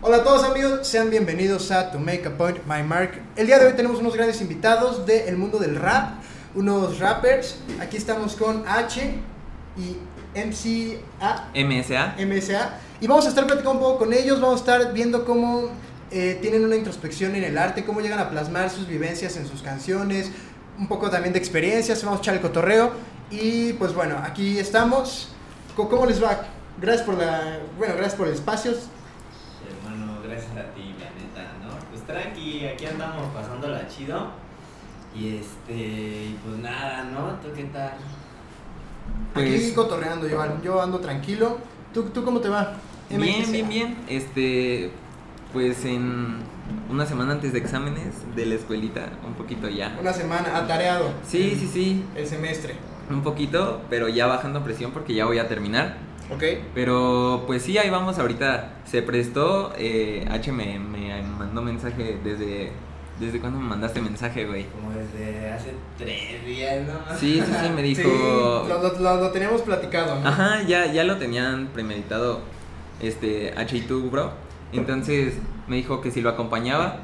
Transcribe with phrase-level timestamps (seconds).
[0.00, 3.20] Hola a todos amigos, sean bienvenidos a To Make a Point, My Mark.
[3.34, 6.20] El día de hoy tenemos unos grandes invitados del mundo del rap,
[6.54, 7.56] unos rappers.
[7.80, 9.14] Aquí estamos con H
[9.76, 9.96] y
[10.38, 11.50] MCA.
[11.52, 12.14] MSA.
[12.16, 12.78] MSA.
[13.00, 15.70] Y vamos a estar platicando un poco con ellos, vamos a estar viendo cómo
[16.12, 19.62] eh, tienen una introspección en el arte, cómo llegan a plasmar sus vivencias en sus
[19.62, 20.30] canciones,
[20.78, 22.92] un poco también de experiencias, vamos a echar el cotorreo.
[23.32, 25.30] Y pues bueno, aquí estamos.
[25.74, 26.46] ¿Cómo cómo les va?
[26.80, 28.74] Gracias por la, bueno, gracias por el espacio.
[32.18, 34.30] Tranqui, aquí andamos pasándola chido.
[35.14, 37.30] Y este, y pues nada, ¿no?
[37.40, 37.92] ¿Tú qué tal?
[39.34, 41.58] Aquí Pues- cotorreando, yo, yo ando tranquilo.
[41.94, 42.74] ¿Tú, ¿Tú cómo te va?
[43.10, 43.96] Bien, bien, bien.
[44.08, 44.90] Este,
[45.52, 46.36] pues en
[46.90, 49.96] una semana antes de exámenes de la escuelita, un poquito ya.
[50.00, 51.10] Una semana, atareado.
[51.26, 52.74] Sí, sí, sí, El semestre.
[53.10, 55.96] un poquito, pero ya bajando presión porque ya voy a terminar.
[56.30, 56.42] ¿Ok?
[56.74, 58.74] Pero pues sí, ahí vamos ahorita.
[58.84, 62.72] Se prestó, eh, H me, me mandó mensaje desde...
[63.18, 64.66] ¿Desde cuándo me mandaste mensaje, güey?
[64.66, 67.16] Como desde hace tres días, ¿no?
[67.18, 68.02] Sí, sí, sí, me dijo...
[68.02, 70.28] Sí, lo, lo, lo- lo teníamos platicado, ¿no?
[70.28, 72.40] Ajá, ya, ya lo tenían premeditado
[73.02, 74.30] este H y tú, bro.
[74.72, 75.34] Entonces
[75.66, 76.98] me dijo que si lo acompañaba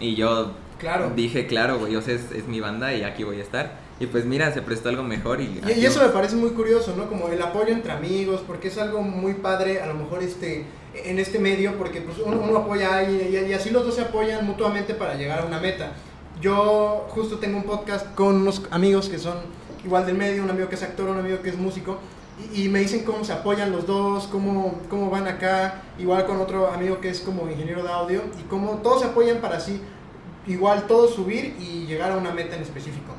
[0.00, 1.10] y yo Claro.
[1.14, 3.72] dije, claro, güey, o sea, es, es mi banda y aquí voy a estar.
[4.00, 5.60] Y pues mira, se prestó algo mejor y...
[5.76, 7.08] Y, eso me parece muy curioso, ¿no?
[7.08, 10.64] Como el apoyo entre amigos, porque es algo muy padre, a lo mejor este,
[10.94, 14.02] en este medio, porque pues uno, uno apoya y, y- y así los dos se
[14.02, 15.94] apoyan mutuamente para llegar a una meta.
[16.40, 19.38] Yo justo tengo un podcast con unos amigos que son
[19.84, 21.98] igual del medio, un amigo que es actor, un amigo que es músico,
[22.54, 26.40] y, y me dicen cómo se apoyan los dos, cómo, cómo van acá, igual con
[26.40, 29.80] otro amigo que es como ingeniero de audio, y cómo todos se apoyan para así,
[30.46, 33.12] igual todos subir y llegar a una meta en específico.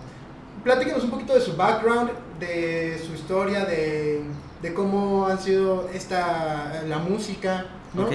[0.63, 4.21] Platíquenos un poquito de su background, de su historia, de,
[4.61, 8.03] de cómo han sido esta, la música, ¿no?
[8.03, 8.13] Ok,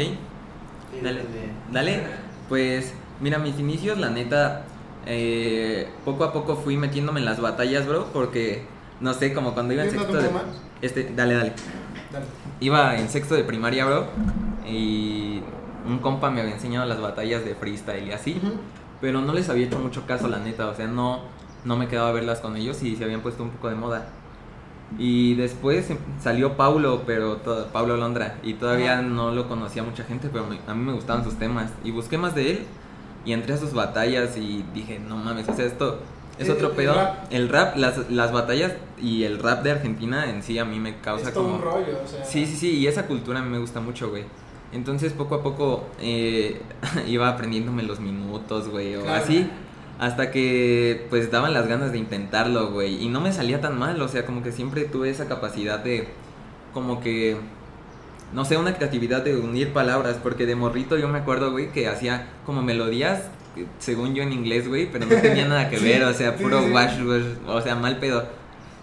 [1.03, 1.23] dale,
[1.73, 2.03] dale.
[2.49, 4.65] Pues mira, mis inicios, la neta,
[5.07, 8.67] eh, poco a poco fui metiéndome en las batallas, bro, porque,
[9.01, 10.31] no sé, como cuando iba en ¿Quieres sexto de...
[10.83, 11.53] Este, dale, dale.
[12.13, 12.27] Dale.
[12.61, 14.07] Iba en sexto de primaria, bro,
[14.67, 15.43] y
[15.87, 18.41] un compa me había enseñado las batallas de freestyle y así,
[19.01, 21.23] pero no les había hecho mucho caso, la neta, o sea, no,
[21.65, 24.07] no me quedaba a verlas con ellos y se habían puesto un poco de moda.
[24.99, 30.05] Y después em- salió Paulo, pero to- Paulo Londra, y todavía no lo conocía mucha
[30.05, 31.71] gente, pero me- a mí me gustaban sus temas.
[31.83, 32.59] Y busqué más de él
[33.25, 35.99] y entré a sus batallas y dije, no mames, o sea, esto
[36.39, 36.95] es El- otro el pedo.
[36.95, 37.33] rap.
[37.33, 40.97] El rap, las, las batallas y el rap de Argentina en sí a mí me
[41.01, 41.57] causa es todo como...
[41.57, 42.25] un rollo, o sea.
[42.25, 44.25] Sí, sí, sí, y esa cultura a mí me gusta mucho, güey.
[44.73, 46.61] Entonces poco a poco eh,
[47.09, 49.25] iba aprendiéndome los minutos, güey, o Claro.
[49.25, 49.49] así.
[50.05, 53.03] Hasta que pues daban las ganas de intentarlo, güey.
[53.03, 56.09] Y no me salía tan mal, o sea, como que siempre tuve esa capacidad de,
[56.73, 57.37] como que,
[58.33, 60.19] no sé, una creatividad de unir palabras.
[60.23, 63.23] Porque de morrito yo me acuerdo, güey, que hacía como melodías,
[63.79, 66.61] según yo en inglés, güey, pero no tenía nada que Sí, ver, o sea, puro
[66.61, 66.73] sí, sí.
[66.73, 68.29] wash, wash, o sea, mal pedo.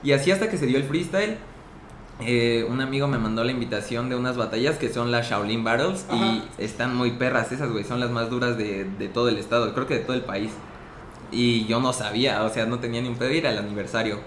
[0.03, 1.37] Y así hasta que se dio el freestyle.
[2.19, 6.05] eh, un amigo me mandó la invitación de unas batallas que son las Shaolin Battles
[6.09, 6.35] Ajá.
[6.35, 9.73] y están muy perras esas, güey, son las más duras de, de todo el estado,
[9.73, 10.51] creo que de todo el país.
[11.31, 14.19] Y yo no sabía, o sea, no tenía ni un pedo ir al aniversario.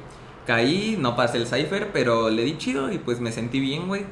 [0.47, 4.05] Caí, no pasé el cipher, pero le di chido y pues me sentí bien, güey.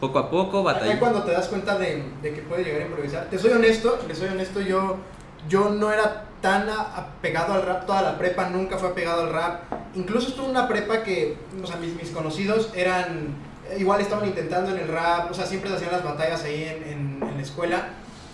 [0.00, 0.98] poco a poco, Ahí batallé.
[0.98, 3.26] cuando te das cuenta de, de que puedes llegar a improvisar.
[3.30, 4.96] Te soy honesto, te soy honesto, yo,
[5.48, 9.62] yo no era tan apegado al rap toda la prepa, nunca fue apegado al rap.
[9.94, 13.34] Incluso estuve en una prepa que, o sea, mis, mis conocidos eran,
[13.78, 17.28] igual estaban intentando en el rap, o sea, siempre hacían las batallas ahí en, en-
[17.28, 17.88] en la escuela.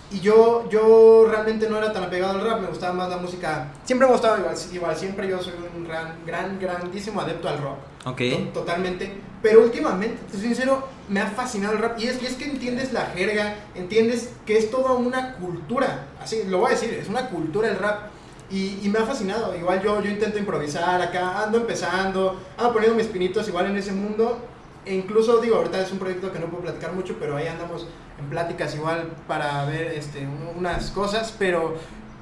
[0.09, 3.67] Y yo, yo realmente no era tan apegado al rap, me gustaba más la música.
[3.83, 7.77] Siempre me gustaba igual, igual siempre yo soy un gran, gran, grandísimo adepto al rock.
[8.05, 8.21] Ok.
[8.53, 9.11] To- Totalmente.
[9.41, 11.99] Pero últimamente, te soy sincero, me ha fascinado el rap.
[11.99, 16.05] Y es, y es que entiendes la jerga, entiendes que es toda una cultura.
[16.21, 18.07] Así, lo voy a decir, es una cultura el rap.
[18.49, 19.55] Y, y me ha fascinado.
[19.57, 23.91] Igual yo, yo intento improvisar acá, ando empezando, ando poniendo mis pinitos igual en ese
[23.91, 24.39] mundo.
[24.87, 27.87] E incluso, digo, ahorita es un proyecto que no puedo platicar mucho, pero ahí andamos
[28.19, 31.33] en pláticas igual para ver este, un- unas cosas.
[31.37, 31.75] Pero,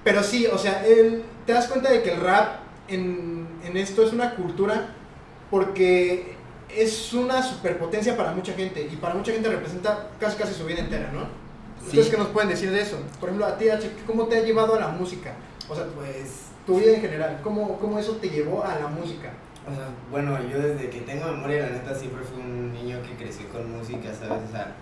[0.04, 4.04] pero sí, o sea, el- te das cuenta de que el rap en, en esto
[4.04, 4.90] es una cultura
[5.50, 6.36] porque
[6.76, 10.80] es una superpotencia para mucha gente y para mucha gente representa casi casi su vida
[10.80, 11.22] entera, ¿no?
[11.80, 11.86] Sí.
[12.00, 12.98] ¿Ustedes qué nos pueden decir de eso?
[13.20, 15.34] Por ejemplo, a ti, H, ¿cómo te ha llevado a la música?
[15.70, 19.32] O sea, pues, tu vida en general, ¿cómo, cómo eso te llevó a la música?
[19.68, 23.16] O sea, bueno, yo desde que tengo memoria, la neta, siempre fui un niño que
[23.16, 24.44] creció con música, ¿sabes?
[24.48, 24.76] O sea,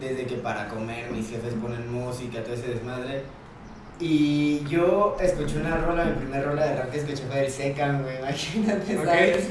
[0.00, 3.24] desde que para comer mis jefes ponen música, todo ese desmadre.
[3.98, 8.02] Y yo escuché una rola, mi primera rola de rap que escuché fue el Secan,
[8.02, 9.04] güey, imagínate.
[9.04, 9.48] ¿sabes?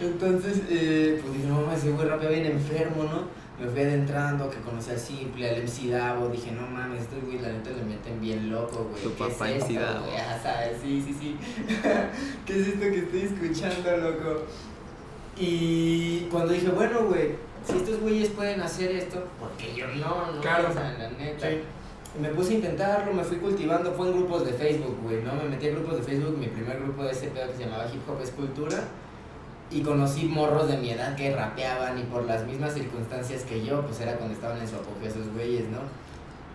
[0.00, 3.39] Entonces, eh, pues dije, no mames, ese güey rapea bien enfermo, ¿no?
[3.60, 7.38] Me fui adentrando, que conocí al Simple, al MC Davo, dije, no mames, estos güey
[7.40, 9.02] la neta le meten bien loco, güey.
[9.02, 10.06] Tu ¿qué es papá esto, Davo.
[10.06, 10.16] güey?
[10.16, 10.78] Ah, ¿sabes?
[10.82, 11.36] Sí, sí, sí.
[12.46, 14.42] ¿Qué es esto que estoy escuchando, loco?
[15.36, 17.32] Y cuando dije, bueno, güey,
[17.66, 20.32] si estos güeyes pueden hacer esto, ¿por qué yo no?
[20.32, 20.40] no?
[20.40, 20.70] Claro.
[20.70, 21.50] O sea, la neta.
[21.50, 21.60] Sí.
[22.20, 25.34] Me puse a intentarlo, me fui cultivando, fue en grupos de Facebook, güey, ¿no?
[25.34, 27.86] Me metí a grupos de Facebook, mi primer grupo de ese pedo que se llamaba
[27.92, 28.78] Hip Hop Escultura.
[29.70, 33.82] Y conocí morros de mi edad que rapeaban y por las mismas circunstancias que yo,
[33.82, 35.78] pues era cuando estaban en su apogeo esos güeyes, ¿no?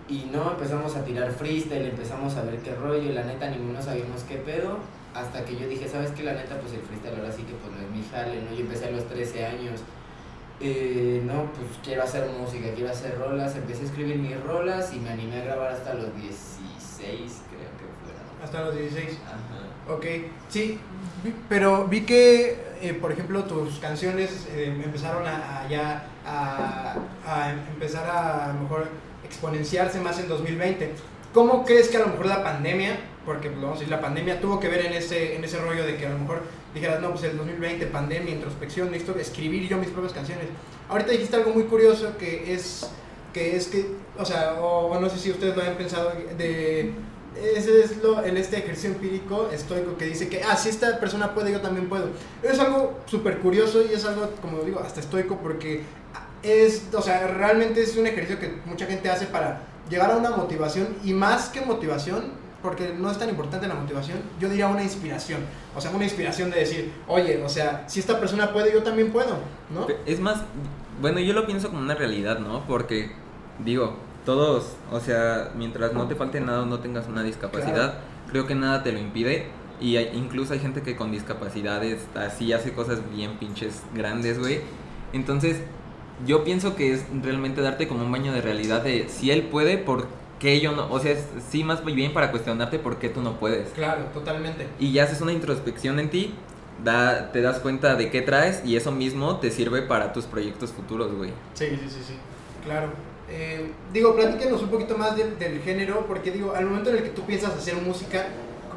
[0.07, 3.81] Y no, empezamos a tirar freestyle, empezamos a ver qué rollo, y la neta ninguno
[3.81, 4.77] sabíamos qué pedo,
[5.15, 6.23] hasta que yo dije, ¿sabes qué?
[6.23, 8.51] La neta, pues el freestyle ahora sí que pues no es mi jale, ¿no?
[8.51, 9.79] Yo empecé a los 13 años,
[10.59, 14.99] eh, no, pues quiero hacer música, quiero hacer rolas, empecé a escribir mis rolas y
[14.99, 16.31] me animé a grabar hasta los 16,
[16.99, 18.43] creo que fueron.
[18.43, 19.19] Hasta los 16.
[19.25, 19.93] Ajá.
[19.93, 20.05] Ok,
[20.49, 20.79] sí,
[21.49, 26.95] pero vi que, eh, por ejemplo, tus canciones eh, empezaron a, a ya a,
[27.25, 28.87] a empezar a, a lo mejor
[29.23, 30.91] exponenciarse más en 2020.
[31.33, 34.39] ¿Cómo crees que a lo mejor la pandemia, porque pues, vamos a decir, la pandemia
[34.39, 36.43] tuvo que ver en ese, en ese rollo de que a lo mejor
[36.73, 40.45] dijeras, no, pues el 2020, pandemia, introspección, necesito escribir yo mis propias canciones.
[40.87, 42.89] Ahorita dijiste algo muy curioso que es
[43.33, 43.85] que, es que
[44.17, 46.93] o sea, o, o no sé si ustedes lo habían pensado, de
[47.35, 51.33] ese es lo, el este ejercicio empírico estoico que dice que, ah, si esta persona
[51.33, 52.09] puede, yo también puedo.
[52.41, 55.83] Es algo súper curioso y es algo, como digo, hasta estoico porque
[56.43, 60.31] es, o sea, realmente es un ejercicio que mucha gente hace para llegar a una
[60.31, 64.83] motivación y más que motivación, porque no es tan importante la motivación, yo diría una
[64.83, 65.41] inspiración.
[65.75, 69.11] O sea, una inspiración de decir, oye, o sea, si esta persona puede, yo también
[69.11, 69.37] puedo,
[69.69, 69.87] ¿no?
[70.05, 70.41] Es más,
[71.01, 72.65] bueno, yo lo pienso como una realidad, ¿no?
[72.65, 73.11] Porque,
[73.59, 77.99] digo, todos, o sea, mientras no te falte nada o no tengas una discapacidad,
[78.29, 79.47] creo que nada te lo impide.
[79.79, 84.61] Y hay- incluso hay gente que con discapacidades así hace cosas bien pinches grandes, güey.
[85.13, 85.57] Entonces,
[86.25, 89.77] yo pienso que es realmente darte como un baño de realidad de si él puede,
[89.77, 90.07] ¿por
[90.39, 90.89] qué yo no?
[90.91, 93.69] O sea, es sí más bien para cuestionarte por qué tú no puedes.
[93.69, 94.67] Claro, totalmente.
[94.79, 96.33] Y ya haces una introspección en ti,
[96.83, 100.71] da, te das cuenta de qué traes y eso mismo te sirve para tus proyectos
[100.71, 101.31] futuros, güey.
[101.53, 102.13] Sí, sí, sí, sí,
[102.63, 102.87] claro.
[103.29, 107.09] Eh, digo, platíquenos un poquito más del- género, porque digo, al momento en el que
[107.09, 108.27] tú piensas hacer música,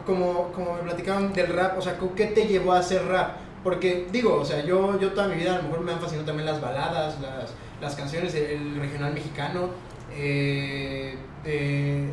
[0.07, 3.37] como, como me platicaban del rap, o sea, ¿con ¿qué te llevó a hacer rap?
[3.63, 6.27] Porque digo, o sea, yo, yo toda mi vida a lo mejor me han fascinado
[6.27, 7.51] también las baladas, las,
[7.81, 9.69] las canciones, el, regional mexicano,
[10.17, 11.15] eh,
[11.45, 12.09] de-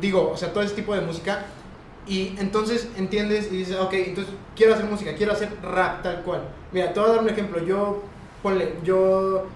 [0.00, 1.44] digo, o sea, todo ese tipo de música.
[2.06, 6.42] Y entonces entiendes y dices, ok, entonces quiero hacer música, quiero hacer rap tal cual.
[6.72, 7.64] Mira, te voy a dar un ejemplo.
[7.64, 8.02] Yo,
[8.42, 9.46] ponle, yo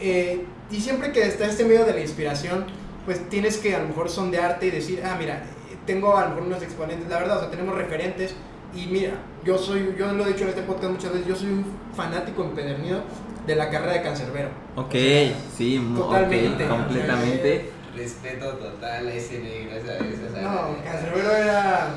[0.00, 2.64] eh, y siempre que está este medio de la inspiración,
[3.04, 5.42] pues tienes que a lo mejor sondearte y decir, ah, mira,
[5.86, 8.34] tengo a lo mejor unos exponentes, la verdad, o sea, tenemos referentes.
[8.74, 11.48] Y mira, yo soy, yo lo he dicho en este podcast muchas veces, yo soy
[11.48, 13.00] un fanático empedernido
[13.46, 14.48] de la carrera de cancerbero.
[14.76, 16.68] Ok, O sea, sí, totalmente.
[16.68, 17.70] completamente.
[17.96, 20.76] Respeto total a ese negro, sea, No.
[20.84, 21.94] Cancerbero era.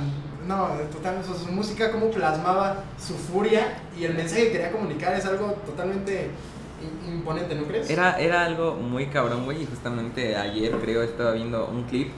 [0.48, 4.72] No, total, o sea, su música, cómo plasmaba su furia y el mensaje que quería
[4.72, 6.32] comunicar es algo totalmente
[7.08, 7.90] imponente, ¿no crees?
[7.90, 12.10] Era, era algo muy cabrón, güey, y justamente ayer creo estaba viendo un clip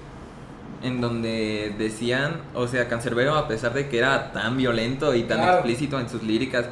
[0.83, 5.37] en donde decían, o sea, Cancerbero a pesar de que era tan violento y tan
[5.39, 5.53] Claro.
[5.57, 6.65] explícito en sus líricas,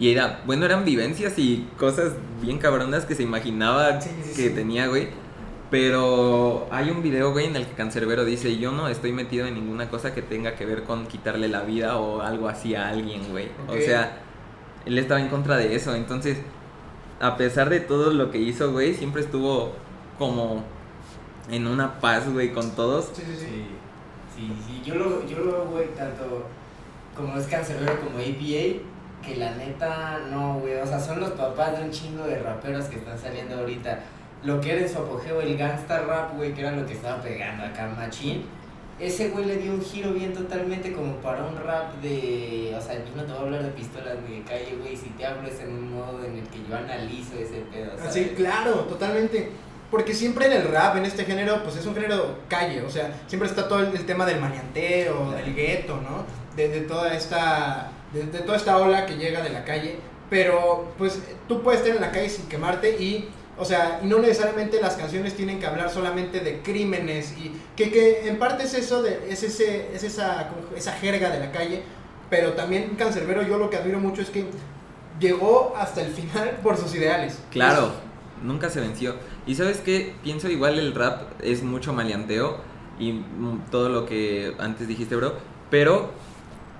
[0.00, 4.48] Y era, bueno, eran vivencias y cosas bien cabronas que se imaginaba Sí, sí, que
[4.50, 4.54] sí.
[4.54, 5.08] tenía, güey.
[5.70, 9.54] Pero hay un video, güey, en el que Cancerbero dice, yo no estoy metido en
[9.54, 13.22] ninguna cosa que tenga que ver con quitarle la vida o algo así a alguien,
[13.30, 13.46] güey.
[13.66, 13.74] Ok.
[13.76, 14.18] O sea,
[14.86, 15.94] él estaba en contra de eso.
[15.94, 16.38] Entonces,
[17.20, 19.72] a pesar de todo lo que hizo, güey, siempre estuvo
[20.18, 20.62] como
[21.50, 23.10] en una paz, güey, con todos.
[23.14, 23.66] Sí, sí, sí.
[24.36, 24.82] Sí.
[24.84, 26.46] Yo lo, yo lo güey, tanto
[27.16, 30.76] como es cancerbero como APA, que la neta, no, güey.
[30.76, 33.98] O sea, son los papás de un chingo de raperos que están saliendo ahorita.
[34.44, 37.20] Lo que era en su apogeo el gangsta rap, güey, que era lo que estaba
[37.20, 38.44] pegando acá machín.
[39.00, 42.74] Ese güey le dio un giro bien totalmente como para un rap de...
[42.76, 44.96] O sea, yo no te voy a hablar de pistolas ni de calle, güey.
[44.96, 48.10] Si te hablo es en un modo en el que yo analizo ese pedo, ¿sabes?
[48.10, 49.50] Así, claro, totalmente.
[49.90, 53.10] Porque siempre en el rap, en este género, pues es un género calle, o sea,
[53.26, 56.24] siempre está todo el, el tema del manianteo, del gueto, ¿no?
[56.56, 59.96] De, de toda esta, de, de toda esta ola que llega de la calle,
[60.28, 64.18] pero pues tú puedes estar en la calle sin quemarte y, o sea, y no
[64.18, 68.74] necesariamente las canciones tienen que hablar solamente de crímenes y que, que en parte es
[68.74, 71.82] eso, de, es, ese, es esa, esa jerga de la calle,
[72.30, 74.46] pero también Cancerbero yo lo que admiro mucho es que
[75.18, 77.38] llegó hasta el final por sus ideales.
[77.50, 77.92] Claro,
[78.42, 79.16] nunca se venció.
[79.46, 82.58] Y sabes qué, pienso igual el rap es mucho maleanteo
[82.98, 85.34] y mm, todo lo que antes dijiste, bro.
[85.70, 86.10] Pero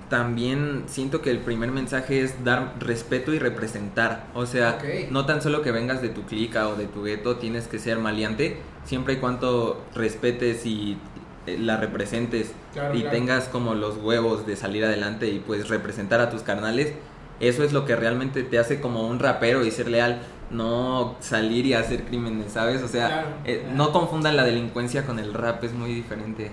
[0.09, 4.25] también siento que el primer mensaje es dar respeto y representar.
[4.33, 4.79] O sea,
[5.11, 7.99] no tan solo que vengas de tu clica o de tu gueto, tienes que ser
[7.99, 10.97] maleante, siempre y cuando respetes y
[11.47, 13.15] eh, la representes Claro, y claro.
[13.15, 16.93] tengas como los huevos de salir adelante y pues representar a tus carnales,
[17.39, 20.19] eso es lo que realmente te hace como un rapero y ser leal,
[20.51, 22.81] no salir y hacer crímenes, ¿sabes?
[22.83, 23.27] O sea, Claro.
[23.45, 26.51] eh, no confundan la delincuencia con el rap, es muy diferente.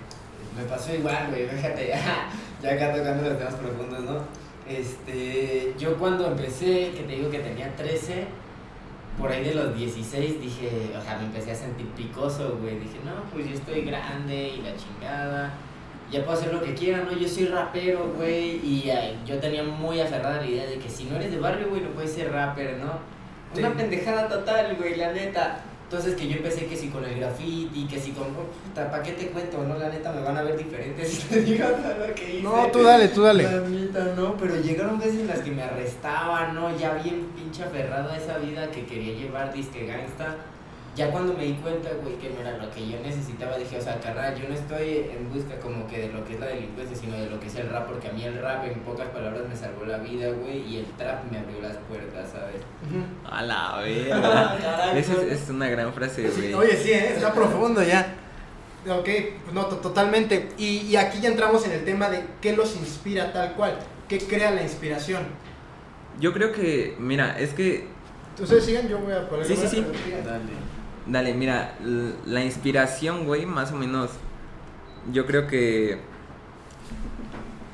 [0.57, 1.89] Me pasó igual, güey, fíjate,
[2.63, 4.19] ya acá tocando los temas profundos, ¿no?
[4.69, 8.25] Este, yo cuando empecé, que te digo que tenía 13,
[9.19, 12.99] por ahí de los 16 dije, o sea, me empecé a sentir picoso, güey, dije,
[13.05, 15.53] no, pues yo estoy grande y la chingada,
[16.11, 17.13] ya puedo hacer lo que quiera, ¿no?
[17.13, 21.05] Yo soy rapero, güey, y ay, yo tenía muy aferrada la idea de que si
[21.05, 22.99] no eres de barrio, güey, no puedes ser rapper, ¿no?
[23.59, 23.75] Una Sí.
[23.77, 25.61] pendejada total, güey, la neta.
[25.89, 28.27] Entonces que yo empecé que si con el graffiti, que si con...
[28.35, 29.63] puta, ¿para qué te cuento?
[29.63, 32.43] No, la neta me van a ver diferente si te digo todo lo que hice.
[32.43, 33.45] No, tú dale, tú dale.
[33.45, 36.77] La neta, no, pero llegaron veces en las que me arrestaban, ¿no?
[36.77, 40.35] Ya bien pinche aferrado a esa vida que quería llevar disque gangsta.
[40.97, 43.81] Ya cuando me di cuenta, güey, que no era lo que yo necesitaba, dije, o
[43.83, 46.97] sea, carnal, yo no estoy en busca como que de lo que es la delincuencia,
[46.97, 49.43] sino de lo que es el rap, porque a mí el rap, en pocas palabras,
[49.47, 52.57] me salvó la vida, güey, y el trap me abrió las puertas, ¿sabes?
[53.31, 54.57] A la verga.
[54.59, 54.97] Carajo.
[54.97, 56.55] Esa es, es una gran frase, Sí, güey.
[56.55, 57.13] oye, sí, ¿eh?
[57.15, 58.15] está profundo ya.
[58.89, 59.05] Ok,
[59.45, 60.49] pues no, to- totalmente.
[60.57, 63.77] Y, y aquí ya entramos en el tema de qué los inspira tal cual,
[64.09, 65.25] qué crea la inspiración.
[66.21, 67.95] Yo creo que, mira, es que
[68.41, 69.45] Ustedes sigan, yo voy a poner.
[69.47, 69.85] Sí, sí, sí.
[70.25, 70.43] Dale.
[71.07, 71.75] Dale, mira,
[72.27, 74.11] la inspiración, güey, más o menos,
[75.13, 75.99] yo creo que...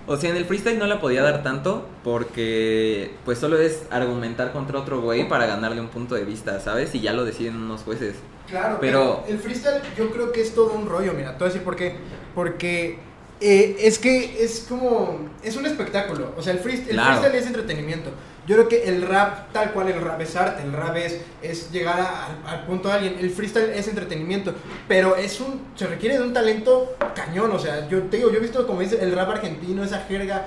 [0.06, 4.52] O sea, en el freestyle no la podía dar tanto porque pues solo es argumentar
[4.52, 6.92] contra otro güey para ganarle un punto de vista, ¿sabes?
[6.94, 8.16] Y ya lo deciden unos jueces.
[8.48, 11.44] Claro, Pero- pero el freestyle yo creo que es todo un rollo, mira, te voy
[11.44, 11.96] a decir por qué.
[12.34, 12.98] Porque
[13.42, 17.18] eh, es que es como, es un espectáculo, o sea, el, freest- el Claro.
[17.20, 18.10] freestyle es entretenimiento.
[18.44, 21.70] Yo creo que el rap, tal cual el rap es arte, el rap es, es
[21.70, 24.52] llegar a- al, al punto de alguien, el freestyle es entretenimiento,
[24.88, 28.38] pero es un, se requiere de un talento cañón, o sea, yo te digo, yo
[28.38, 30.46] he visto como dice el rap argentino, esa jerga,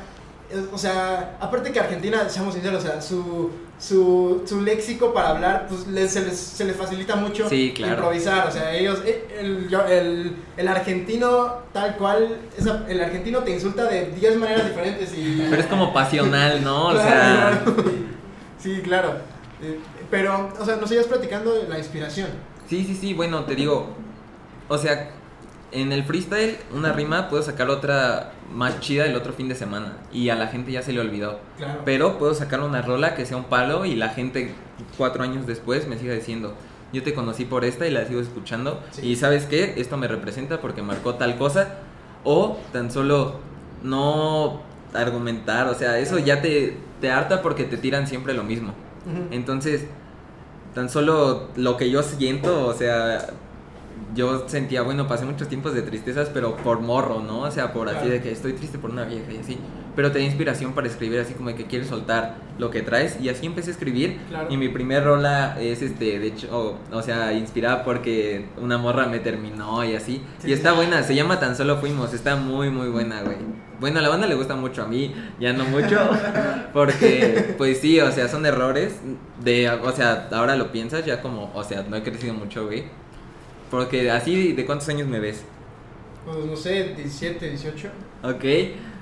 [0.73, 5.65] o sea, aparte que Argentina, seamos sinceros, o sea, su, su, su léxico para hablar,
[5.67, 7.93] pues les- se, les, se les facilita mucho Sí, claro.
[7.95, 13.51] improvisar, o sea, ellos, eh, el, el, el argentino tal cual, esa- el argentino te
[13.51, 15.45] insulta de 10 maneras diferentes y...
[15.49, 16.87] Pero es como pasional, ¿no?
[16.89, 17.63] O Claro, sea.
[18.59, 19.13] Sí, claro.
[19.61, 19.79] Eh,
[20.11, 22.27] Pero, o sea, nos ibas platicando la inspiración.
[22.69, 23.89] sí, sí, sí, bueno, te digo,
[24.67, 25.11] o sea,
[25.81, 29.97] en el freestyle una rima puedo sacar otra más chida el otro fin de semana
[30.11, 31.39] y a la gente ya se le olvidó.
[31.57, 31.81] Claro.
[31.85, 34.53] Pero puedo sacar una rola que sea un palo y la gente
[34.97, 36.53] cuatro años después me siga diciendo,
[36.93, 39.05] yo te conocí por esta y la sigo escuchando Sí.
[39.07, 41.75] y sabes qué, esto me representa porque marcó tal cosa
[42.23, 43.39] o tan solo
[43.83, 44.61] no
[44.93, 48.73] argumentar, o sea, eso ya te, te harta porque te tiran siempre lo mismo.
[49.29, 49.85] Entonces,
[50.73, 53.27] tan solo lo que yo siento, o sea,
[54.13, 57.39] yo sentía, bueno, pasé muchos tiempos de tristezas, pero por morro, ¿no?
[57.41, 58.11] O sea, por así Claro.
[58.11, 59.57] de que estoy triste por una vieja y así.
[59.95, 63.17] Pero tenía inspiración para escribir, así como de que quieres soltar lo que traes.
[63.21, 64.19] Y así empecé a escribir.
[64.29, 64.47] Claro.
[64.49, 69.07] Y mi primer rola es, este, de hecho, o, o sea, inspirada porque una morra
[69.07, 70.21] me terminó y así.
[70.39, 70.75] Sí, y está sí.
[70.75, 72.13] buena, se llama Tan Solo Fuimos.
[72.13, 73.37] Está muy, muy buena, güey.
[73.79, 75.97] Bueno, a la banda le gusta mucho, a mí ya no mucho.
[76.73, 78.95] Porque, pues sí, o sea, son errores.
[79.43, 82.83] De, o sea, ahora lo piensas ya como, o sea, no he crecido mucho, güey.
[83.69, 85.43] Porque así, ¿de cuántos años me ves?
[86.25, 87.87] Pues no sé, 17, 18.
[88.23, 88.43] Ok,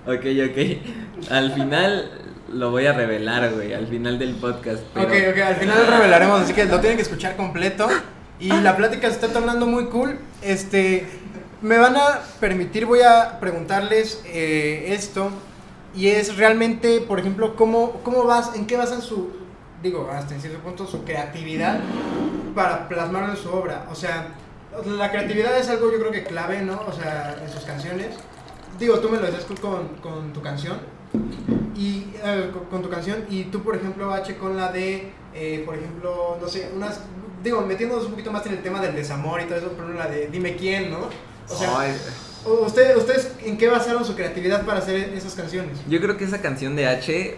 [0.08, 1.32] ok, ok.
[1.32, 2.12] Al final
[2.51, 4.84] lo voy a revelar, güey, al final del podcast.
[4.93, 5.08] Pero...
[5.08, 7.88] Ok, ok, al final lo revelaremos, así que lo tienen que escuchar completo.
[8.39, 10.17] Y la plática se está tornando muy cool.
[10.41, 11.05] Este,
[11.62, 15.32] me van a permitir, voy a preguntarles eh, esto.
[15.96, 19.32] Y es realmente, por ejemplo, cómo, cómo vas, en qué basan su,
[19.82, 21.79] digo, hasta en cierto punto, su creatividad
[22.55, 23.86] para plasmarlo en su obra.
[23.91, 24.29] O sea,
[24.86, 26.82] la creatividad es algo yo creo que clave, ¿no?
[26.88, 28.08] O sea, en sus canciones.
[28.80, 30.77] Digo, tú me lo decías con, con tu canción.
[31.75, 33.25] Y eh, con, con tu canción.
[33.30, 37.01] Y tú, por ejemplo, H, con la de, eh, por ejemplo, no sé, unas.
[37.44, 40.08] Digo, metiéndonos un poquito más en el tema del desamor y todo eso, pero la
[40.08, 41.10] de Dime quién, ¿no?
[41.50, 41.94] O sea, Ay,
[42.46, 45.77] ¿ustedes, ¿ustedes en qué basaron su creatividad para hacer esas canciones?
[45.89, 47.36] yo creo que esa canción de H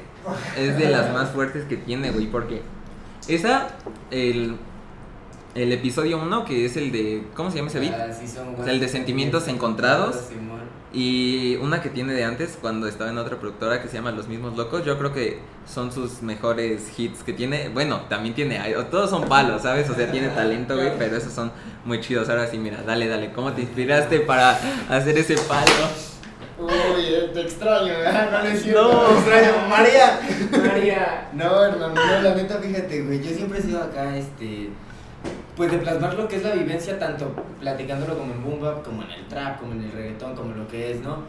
[0.58, 2.62] es de las más fuertes que tiene, güey, porque
[3.28, 3.70] esa,
[4.12, 4.58] el,
[5.56, 7.94] el episodio 1, que es el de, ¿cómo se llama ese beat?
[7.94, 10.18] Ah, sí son O sea, el de sentimientos encontrados.
[10.30, 10.66] Simón.
[10.94, 14.28] Y una que tiene de antes, cuando estaba en otra productora que se llama Los
[14.28, 17.70] Mismos Locos, yo creo que son sus mejores hits que tiene.
[17.70, 19.90] Bueno, también tiene, todos son palos, ¿sabes?
[19.90, 21.52] O sea, tiene talento, güey, pero esos son
[21.86, 22.30] muy chidos.
[22.30, 24.60] Ahora sí, mira, dale, dale, ¿cómo te inspiraste para
[24.90, 25.66] hacer ese palo?
[26.58, 28.32] Uy, te extraño, ¿verdad?
[28.32, 30.20] No le No, extraño, María.
[30.66, 31.30] María.
[31.34, 33.22] No, hermano, no, la neta, fíjate, güey.
[33.22, 34.70] Yo siempre he sido acá, este.
[35.56, 39.04] Pues de plasmar lo que es la vivencia, tanto platicándolo como en boom bap, como
[39.04, 41.20] en el trap, como en el reggaetón, como lo que es, ¿no?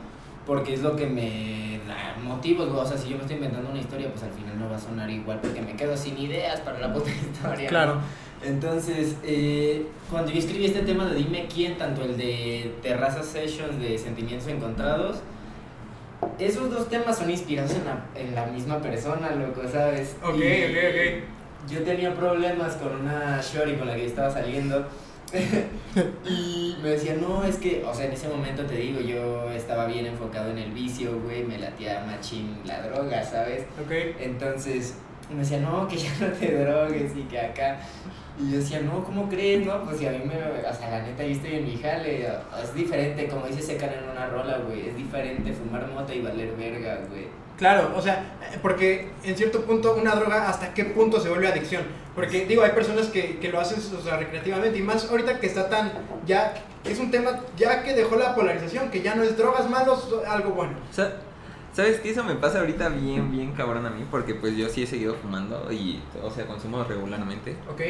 [0.44, 2.68] Porque es lo que me da motivos.
[2.68, 4.80] O sea, si yo me estoy inventando una historia, pues al final no va a
[4.80, 7.68] sonar igual porque me quedo sin ideas para la puta historia.
[7.68, 7.96] Claro.
[7.96, 8.00] ¿no?
[8.44, 13.80] Entonces, eh, cuando yo escribí este tema de Dime quién, tanto el de Terraza Sessions
[13.80, 15.18] de Sentimientos Encontrados,
[16.38, 20.16] esos dos temas son inspirados en la, en la misma persona, loco, ¿sabes?
[20.22, 21.35] Ok, Y ok, ok.
[21.68, 24.86] Yo tenía problemas con una shorty con la que yo estaba saliendo.
[26.24, 29.86] y me decía, no, es que, o sea, en ese momento te digo, yo estaba
[29.86, 33.64] bien enfocado en el vicio, güey, me latía machín la droga, ¿sabes?
[33.84, 33.90] Ok.
[34.20, 34.94] Entonces
[35.30, 37.78] me decía, no, que ya no te drogues y que acá.
[38.38, 39.66] Y yo decía, no, ¿cómo crees?
[39.66, 40.34] No, pues si a mí me.
[40.34, 42.28] O sea, la neta, yo estoy en mi jale.
[42.62, 44.88] Es diferente, como dice Secan en una rola, güey.
[44.88, 47.26] Es diferente fumar mota y valer verga, güey.
[47.58, 51.48] Claro, o sea, eh, porque en cierto punto una droga hasta qué punto se vuelve
[51.48, 51.82] adicción.
[52.14, 55.46] Porque digo, hay personas que, que lo hacen o sea, recreativamente y más ahorita que
[55.46, 55.92] está tan,
[56.26, 60.08] ya, es un tema ya que dejó la polarización, que ya no es drogas malos,
[60.26, 60.72] algo bueno.
[60.90, 61.12] O sea,
[61.72, 62.10] ¿sabes qué?
[62.10, 65.14] Eso me pasa ahorita bien, bien cabrón a mí, porque pues yo sí he seguido
[65.14, 67.80] fumando y, o sea, consumo regularmente, ¿Ok?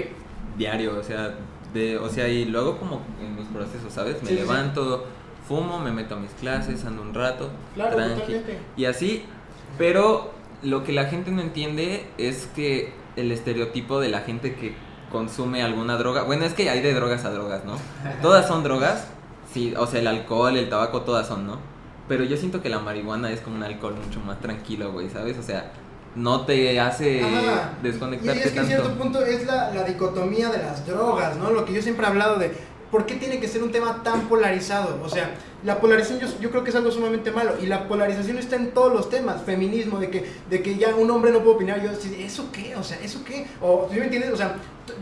[0.57, 1.35] diario, o sea,
[1.75, 4.15] de, o sea, y lo hago como en mis procesos, ¿sabes?
[4.23, 4.41] Me Sí, sí, sí.
[4.49, 5.05] levanto,
[5.47, 8.59] fumo, me meto a mis clases, ando un rato, Claro, tranqui, totalmente.
[8.77, 9.25] y así,
[9.79, 10.31] pero
[10.63, 14.75] lo que la gente no entiende es que el estereotipo de la gente que
[15.11, 17.77] consume alguna droga, bueno, es que hay de drogas a drogas, ¿no?
[18.23, 19.07] Todas son drogas,
[19.53, 21.59] sí, o sea, el alcohol, el tabaco, todas son, ¿no?
[22.09, 25.39] Pero yo siento que la marihuana es como un alcohol mucho más tranquilo, güey, ¿sabes?
[25.39, 25.73] O sea,
[26.15, 27.73] no te hace Ajá.
[27.81, 29.03] Y desconectarte es que en cierto tanto.
[29.03, 31.51] punto es la, la dicotomía de las drogas, ¿no?
[31.51, 32.53] Lo que yo siempre he hablado de
[32.97, 34.99] por qué tiene que ser un tema tan polarizado.
[35.05, 37.53] O sea, la polarización yo, yo creo que es algo sumamente malo.
[37.63, 39.43] Y la polarización está en todos los temas.
[39.43, 41.83] Feminismo, de que, de que ya un hombre no puede opinar.
[41.83, 42.75] Yo, ¿eso qué?
[42.75, 43.47] O sea, ¿eso qué?
[43.61, 44.33] O, ¿sí me entiendes?
[44.33, 44.57] O sea,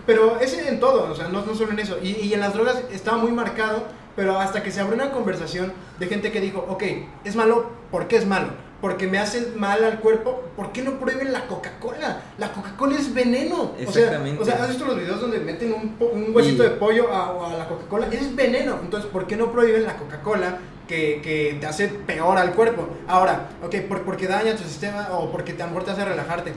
[0.07, 1.97] pero es en todo, o sea, no, no solo en eso.
[2.03, 3.85] Y, y en las drogas estaba muy marcado,
[4.17, 6.83] pero hasta que se abrió una conversación de gente que dijo, ok,
[7.23, 8.49] es malo, ¿por qué es malo?
[8.81, 12.21] Porque me hace mal al cuerpo, ¿por qué no prohíben la Coca-Cola?
[12.37, 13.63] La Coca-Cola es veneno.
[13.73, 14.43] O sea, Exactamente.
[14.43, 17.53] o sea, ¿has visto los videos donde meten un, un huesito Y- de pollo a,
[17.55, 18.09] a la Coca-Cola?
[18.13, 18.79] Es veneno.
[18.83, 22.87] Entonces, ¿por qué no prohíben la Coca-Cola que, que te hace peor al cuerpo?
[23.09, 26.05] Ahora, ok, por, porque daña tu sistema o porque te, a lo mejor te hace
[26.05, 26.53] relajarte.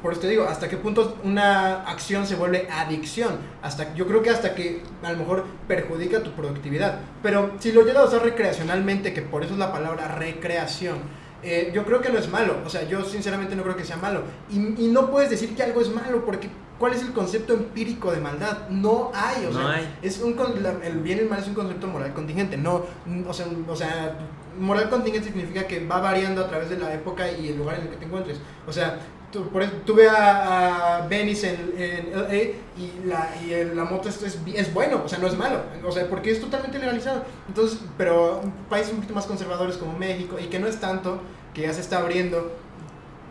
[0.00, 3.38] Por eso te digo, ¿hasta qué punto una acción se vuelve adicción?
[3.62, 6.98] Hasta, yo creo que hasta que a lo mejor perjudica tu productividad.
[7.22, 10.98] Pero si lo llegas a usar recreacionalmente, que por eso es la palabra recreación,
[11.42, 12.56] eh, yo creo que no es malo.
[12.64, 14.22] O sea, yo sinceramente no creo que sea malo.
[14.50, 18.10] Y, y no puedes decir que algo es malo porque ¿cuál es el concepto empírico
[18.12, 18.68] de maldad?
[18.68, 19.46] No hay.
[19.46, 19.98] O No sea, hay.
[20.02, 20.36] Es un,
[20.82, 22.56] el bien y el mal es un concepto moral contingente.
[22.56, 24.16] No, mm, o sea, o sea,
[24.58, 27.82] moral contingente significa que va variando a través de la época y el lugar en
[27.82, 28.38] el que te encuentres.
[28.66, 28.98] O sea,
[29.32, 33.84] tu- por eso, tuve a, a Venice en, en LA y la, y el- la
[33.84, 36.78] moto es, es, es bueno, o sea, no es malo, o sea, porque es totalmente
[36.78, 37.24] legalizado.
[37.48, 41.20] Entonces, pero países un poquito más conservadores como México y que no es tanto,
[41.54, 42.52] que ya se está abriendo,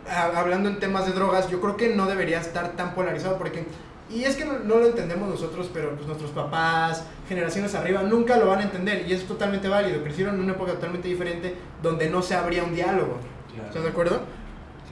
[0.08, 3.64] a- hablando en temas de drogas, yo creo que no debería estar tan polarizado porque...
[4.10, 8.36] Y es que no, no lo entendemos nosotros, pero pues nuestros papás, generaciones arriba, nunca
[8.36, 10.02] lo van a entender y es totalmente válido.
[10.02, 13.16] Crecieron en una época totalmente diferente donde no se abría un diálogo.
[13.68, 14.20] ¿Estás de acuerdo?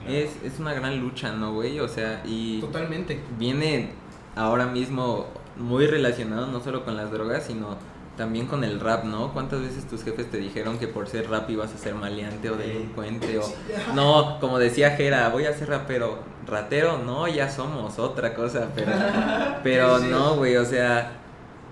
[0.07, 1.79] Es, es una gran lucha, ¿no, güey?
[1.79, 3.21] O sea, y Totalmente.
[3.37, 3.91] viene
[4.35, 5.27] ahora mismo
[5.57, 7.77] muy relacionado no solo con las drogas, sino
[8.17, 9.33] también con el rap, ¿no?
[9.33, 12.55] ¿Cuántas veces tus jefes te dijeron que por ser rap ibas a ser maleante o
[12.55, 13.43] delincuente o...
[13.95, 16.19] No, como decía Jera, voy a ser rapero.
[16.45, 18.91] Ratero, no, ya somos otra cosa, pero...
[19.63, 21.20] Pero no, güey, o sea...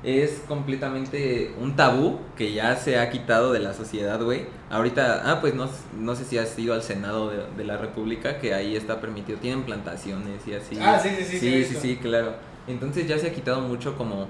[0.01, 4.45] Es completamente un tabú que ya se ha quitado de la sociedad, güey.
[4.69, 8.39] Ahorita, ah, pues no, no sé si has ido al Senado de, de la República,
[8.39, 9.39] que ahí está permitido.
[9.39, 10.77] Tienen plantaciones y así.
[10.79, 12.35] Ah, sí, sí, sí, sí, Sí, sí, sí, claro.
[12.67, 14.29] Entonces ya se ha quitado mucho como,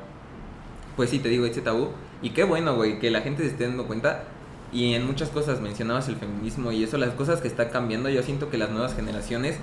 [0.95, 1.89] pues sí, te digo, ese tabú.
[2.21, 4.23] Y qué bueno, güey, que la gente se esté dando cuenta.
[4.71, 8.23] Y en muchas cosas mencionabas el feminismo y eso, las cosas que están cambiando, yo
[8.23, 9.57] siento que las nuevas generaciones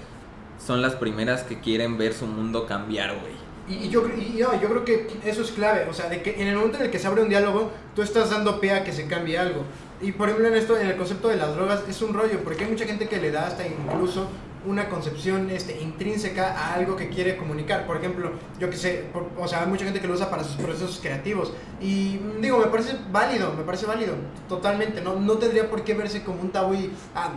[0.65, 3.46] son las primeras que quieren ver su mundo cambiar, güey.
[3.69, 6.41] Y, y yo, y no, yo creo que eso es clave, o sea, de que
[6.41, 8.85] en el momento en el que se abre un diálogo, tú estás dando pie a
[8.85, 9.65] que se cambie algo.
[10.01, 12.65] Y por ejemplo en esto, en el concepto de las drogas, es un rollo, porque
[12.65, 14.29] hay mucha gente que le da hasta incluso
[14.67, 17.87] una concepción este, intrínseca a algo que quiere comunicar.
[17.87, 20.43] Por ejemplo, yo que sé, por- o sea, hay mucha gente que lo usa para
[20.45, 21.53] sus procesos creativos.
[21.81, 24.15] Y digo, me parece válido, me parece válido,
[24.49, 25.01] totalmente.
[25.03, 27.31] No, no tendría por qué verse como un tabú y, ah,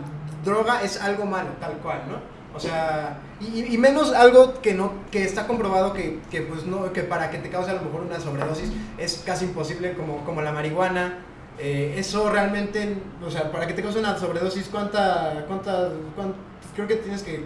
[0.44, 2.39] droga es algo malo, tal cual, ¿no?
[2.54, 6.92] O sea, y, y menos algo que no que está comprobado que, que, pues no
[6.92, 10.42] que para que te cause a lo mejor una sobredosis es casi imposible como, como
[10.42, 11.18] la marihuana.
[11.58, 16.34] Eh, eso realmente, o sea, para que te cause una sobredosis, ¿cuánta, cuánta, cuán-
[16.74, 17.44] creo que tienes que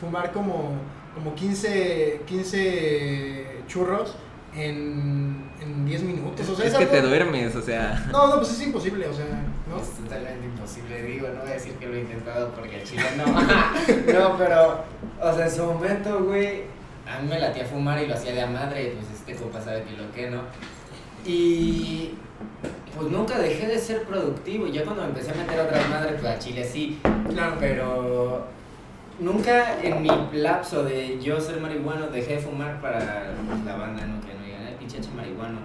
[0.00, 0.72] fumar como,
[1.14, 4.14] como 15, 15 churros
[4.54, 6.48] en, en 10 minutos?
[6.48, 8.06] O sea, es que algo- te duermes, o sea...
[8.12, 9.26] No, no, pues es imposible, o sea,
[9.68, 9.80] ¿no?
[9.80, 13.04] Es totalmente imposible, digo, no voy a decir que lo he intentado porque el chile
[13.16, 13.26] no.
[14.20, 14.84] no, pero,
[15.20, 16.62] o sea, en su momento, güey,
[17.06, 19.82] a mí me latía fumar y lo hacía de a madre, pues este compa sabe
[19.84, 20.40] que lo que no.
[21.24, 22.14] Y
[22.96, 26.20] pues nunca dejé de ser productivo ya cuando me empecé a meter a otras madres,
[26.20, 26.98] pues a chile sí,
[27.30, 27.56] Claro.
[27.60, 28.46] pero
[29.20, 34.06] nunca en mi lapso de yo ser marihuano dejé de fumar para pues, la banda,
[34.06, 34.20] ¿no?
[34.20, 34.32] Que
[35.00, 35.58] no digan, "Ay, pinche hacha marihuano.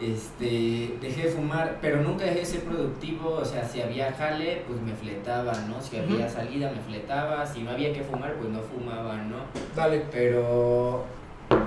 [0.00, 4.62] Este, dejé de fumar, pero nunca dejé de ser productivo, o sea, si había jale,
[4.68, 5.80] pues me fletaba, ¿no?
[5.80, 9.36] Si había salida, me fletaba, si no había que fumar, pues no fumaba, ¿no?
[9.74, 10.02] Dale.
[10.12, 11.04] Pero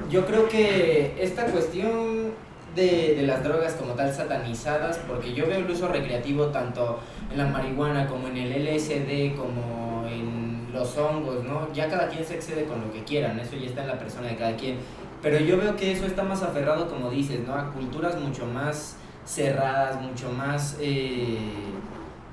[0.09, 2.31] yo creo que esta cuestión
[2.75, 6.99] de, de las drogas como tal satanizadas, porque yo veo el uso recreativo tanto
[7.31, 11.73] en la marihuana como en el LSD, como en los hongos, ¿no?
[11.73, 14.27] Ya cada quien se excede con lo que quieran, eso ya está en la persona
[14.27, 14.77] de cada quien.
[15.21, 17.53] Pero yo veo que eso está más aferrado, como dices, ¿no?
[17.55, 20.77] A culturas mucho más cerradas, mucho más...
[20.79, 21.37] eh,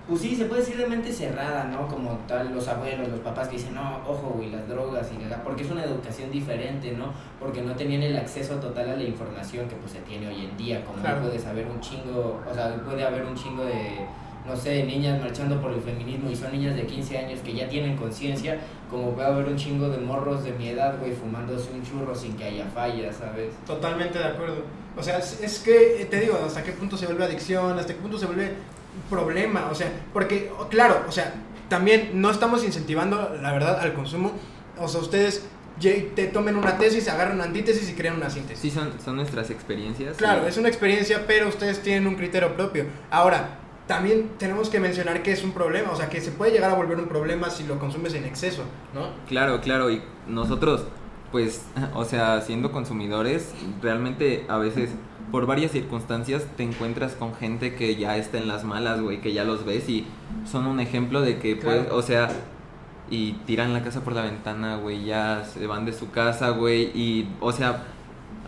[0.09, 1.89] pues sí, se puede decir de mente cerrada, ¿no?
[1.89, 5.43] Como tal, los abuelos, los papás que dicen, no, ojo, güey, las drogas y la-
[5.43, 7.07] porque es una educación diferente, ¿no?
[7.41, 10.57] Porque no tenían el acceso total a la información que pues se tiene hoy en
[10.57, 11.17] día, como Claro.
[11.17, 14.07] no puedes haber un chingo, o sea, puede haber un chingo de,
[14.47, 17.69] no sé, niñas marchando por el feminismo y son niñas de 15 años que ya
[17.69, 18.59] tienen conciencia,
[18.91, 22.37] como puede haber un chingo de morros de mi edad, güey, fumándose un churro sin
[22.37, 23.53] que haya falla, ¿sabes?
[23.67, 24.63] Totalmente de acuerdo.
[24.97, 28.01] O sea, es, que, eh, te digo, hasta qué punto se vuelve adicción, hasta qué
[28.01, 28.53] punto se vuelve
[29.11, 29.69] problema.
[29.71, 31.35] O sea, porque, claro, o sea,
[31.69, 34.33] también no estamos incentivando, la verdad, al consumo.
[34.79, 35.47] O sea, ustedes
[35.81, 38.61] te tomen una tesis, agarran una antítesis y crean una síntesis.
[38.61, 40.17] Sí, son, son nuestras experiencias.
[40.17, 42.87] Claro, es una experiencia, pero ustedes tienen un criterio propio.
[43.11, 46.71] Ahora, también tenemos que mencionar que es un problema, o sea, que se puede llegar
[46.71, 48.63] a volver un problema si lo consumes en exceso,
[48.95, 49.09] ¿no?
[49.29, 50.85] Claro, claro, y nosotros,
[51.33, 51.63] pues,
[51.95, 54.91] o sea, siendo consumidores, realmente a veces,
[55.31, 59.33] por varias circunstancias, te encuentras con gente que ya está en las malas, güey, que
[59.33, 60.07] ya los ves y
[60.51, 61.97] son un ejemplo de que, pues, Claro.
[61.97, 62.29] o sea,
[63.09, 66.91] y tiran la casa por la ventana, güey, ya se van de su casa, güey,
[66.93, 67.85] y, o sea,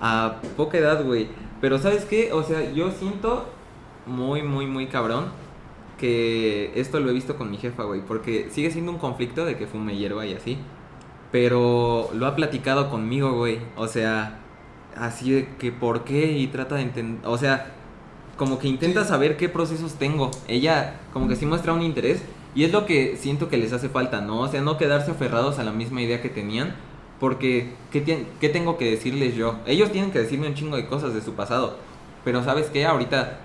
[0.00, 1.28] a poca edad, güey.
[1.60, 2.32] Pero, ¿sabes qué?
[2.32, 3.48] O sea, yo siento
[4.08, 5.26] muy, muy, muy cabrón
[5.98, 9.56] que esto lo he visto con mi jefa, güey, porque sigue siendo un conflicto de
[9.56, 10.58] que fume hierba y así.
[11.32, 13.58] Pero lo ha platicado conmigo, güey.
[13.76, 14.38] O sea,
[14.96, 17.72] así de que por qué y trata de entender, o sea,
[18.36, 19.08] como que intenta Sí.
[19.08, 20.30] saber qué procesos tengo.
[20.46, 22.22] Ella como que sí muestra un interés
[22.54, 24.40] y es lo que siento que les hace falta, ¿no?
[24.40, 26.74] O sea, no quedarse aferrados a la misma idea que tenían.
[27.20, 29.56] Porque, ¿qué, qué tengo que decirles yo?
[29.66, 31.76] Ellos tienen que decirme un chingo de cosas de su pasado.
[32.24, 32.86] Pero ¿sabes qué?
[32.86, 33.40] Ahorita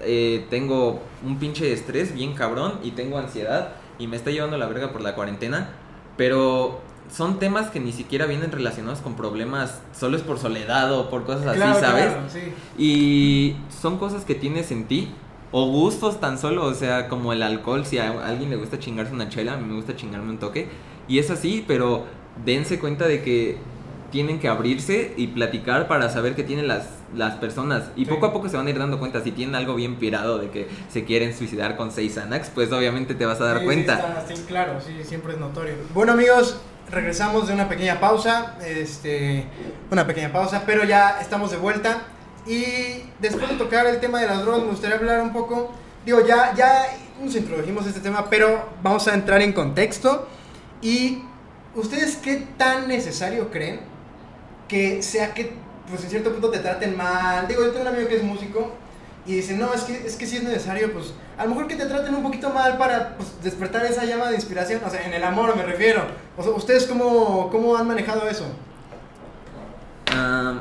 [0.00, 4.66] eh, tengo un pinche estrés bien cabrón y tengo ansiedad y me está llevando la
[4.66, 5.70] verga por la cuarentena.
[6.16, 6.80] Pero
[7.10, 11.24] son temas que ni siquiera vienen relacionados con problemas solo es por soledad o por
[11.24, 12.06] cosas así, ¿sabes?
[12.06, 12.40] claro, sí.
[12.82, 15.12] Y son cosas que tienes en ti.
[15.52, 19.14] O gustos tan solo, o sea, como el alcohol, si a alguien le gusta chingarse
[19.14, 20.68] una chela, a mí me gusta chingarme un toque.
[21.08, 22.04] Y es así, pero
[22.44, 23.56] dense cuenta de que
[24.10, 27.84] tienen que abrirse y platicar para saber qué tienen las, las personas.
[27.96, 28.10] Y Sí.
[28.10, 29.22] poco a poco se van a ir dando cuenta.
[29.22, 33.14] Si tienen algo bien pirado de que se quieren suicidar con seis Xanax, pues obviamente
[33.14, 34.24] te vas a dar Sí, cuenta.
[34.26, 35.74] Sí, está- claro, sí, siempre es notorio.
[35.94, 38.54] Bueno, amigos, regresamos de una pequeña pausa.
[38.64, 39.46] Este,
[39.90, 42.02] una pequeña pausa, pero ya estamos de vuelta.
[42.46, 45.72] Y después de tocar el tema de las drogas, me gustaría hablar un poco.
[46.04, 46.84] Digo, ya, ya
[47.20, 50.28] nos introdujimos a este tema, pero vamos a entrar en contexto.
[50.80, 51.22] Y
[51.74, 53.80] ¿ustedes qué tan necesario creen
[54.68, 55.52] que sea que,
[55.88, 57.46] pues en cierto punto te traten mal?
[57.48, 58.72] Digo, yo tengo un amigo que es músico
[59.26, 61.76] y dice, no, es que, es que sí es necesario, pues a lo mejor que
[61.76, 65.12] te traten un poquito mal para pues, despertar esa llama de inspiración, o sea, en
[65.12, 66.02] el amor me refiero.
[66.36, 68.46] O sea, ¿ustedes cómo, cómo han manejado eso?
[70.12, 70.60] Ah,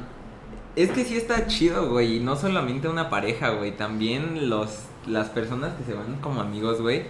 [0.75, 2.17] es que sí está chido, güey.
[2.17, 3.75] Y no solamente una pareja, güey.
[3.75, 7.05] También los, las personas que se van como amigos, güey.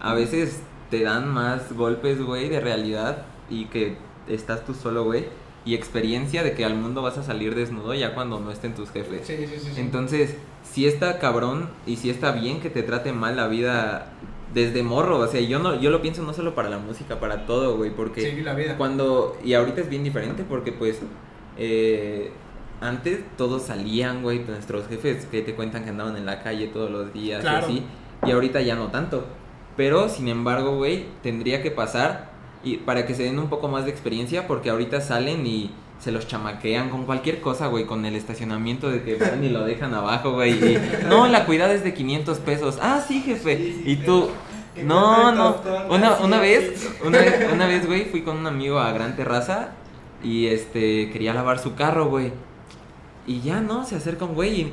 [0.00, 3.24] A veces te dan más golpes, güey, de realidad.
[3.50, 3.96] Y que
[4.28, 5.26] estás tú solo, güey.
[5.68, 8.90] Y experiencia de que al mundo vas a salir desnudo ya cuando no estén tus
[8.90, 9.26] jefes.
[9.26, 9.80] Sí, sí, sí.
[9.80, 14.12] Entonces, sí está cabrón y sí está bien que te trate mal la vida
[14.54, 15.18] desde morro.
[15.18, 17.90] O sea, yo no, yo lo pienso no solo para la música, para todo, güey.
[17.90, 18.76] Porque Sí, la vida.
[18.78, 21.00] cuando y ahorita es bien diferente porque pues
[21.58, 22.30] eh,
[22.80, 26.90] antes todos salían güey nuestros jefes que te cuentan que andaban en la calle todos
[26.90, 27.66] los días Claro.
[27.68, 27.82] y así
[28.26, 29.26] y ahorita ya no tanto
[29.76, 32.30] pero sin embargo güey tendría que pasar
[32.64, 36.12] y para que se den un poco más de experiencia porque ahorita salen y se
[36.12, 39.94] los chamaquean con cualquier cosa, güey, con el estacionamiento de que van y lo dejan
[39.94, 40.52] abajo, güey.
[40.52, 42.78] y, no, la cuidad es de 500 pesos.
[42.80, 43.76] Ah, sí, jefe.
[43.84, 44.28] Y tú,
[44.84, 45.56] no, no.
[45.90, 49.70] Una, una vez, una vez, una vez, güey, fui con un amigo a Gran Terraza
[50.22, 52.32] y este quería lavar su carro, güey.
[53.26, 54.72] Y ya no, se acerca un güey y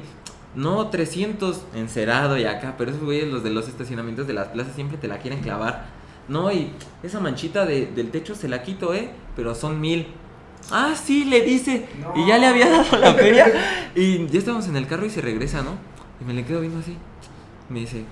[0.55, 4.75] no 300 encerado y acá, pero esos güeyes los de los estacionamientos de las plazas
[4.75, 5.87] siempre te la quieren clavar.
[6.27, 6.71] No, y
[7.03, 10.07] esa manchita de- del techo se la quito, eh, pero son mil.
[10.71, 11.85] Ah, sí, le dice.
[12.15, 13.45] Y ya le había dado la feria.
[13.95, 15.71] Y ya estábamos en el carro y se regresa, ¿no?
[16.19, 16.97] Y me le quedo viendo así.
[17.69, 18.03] Me dice,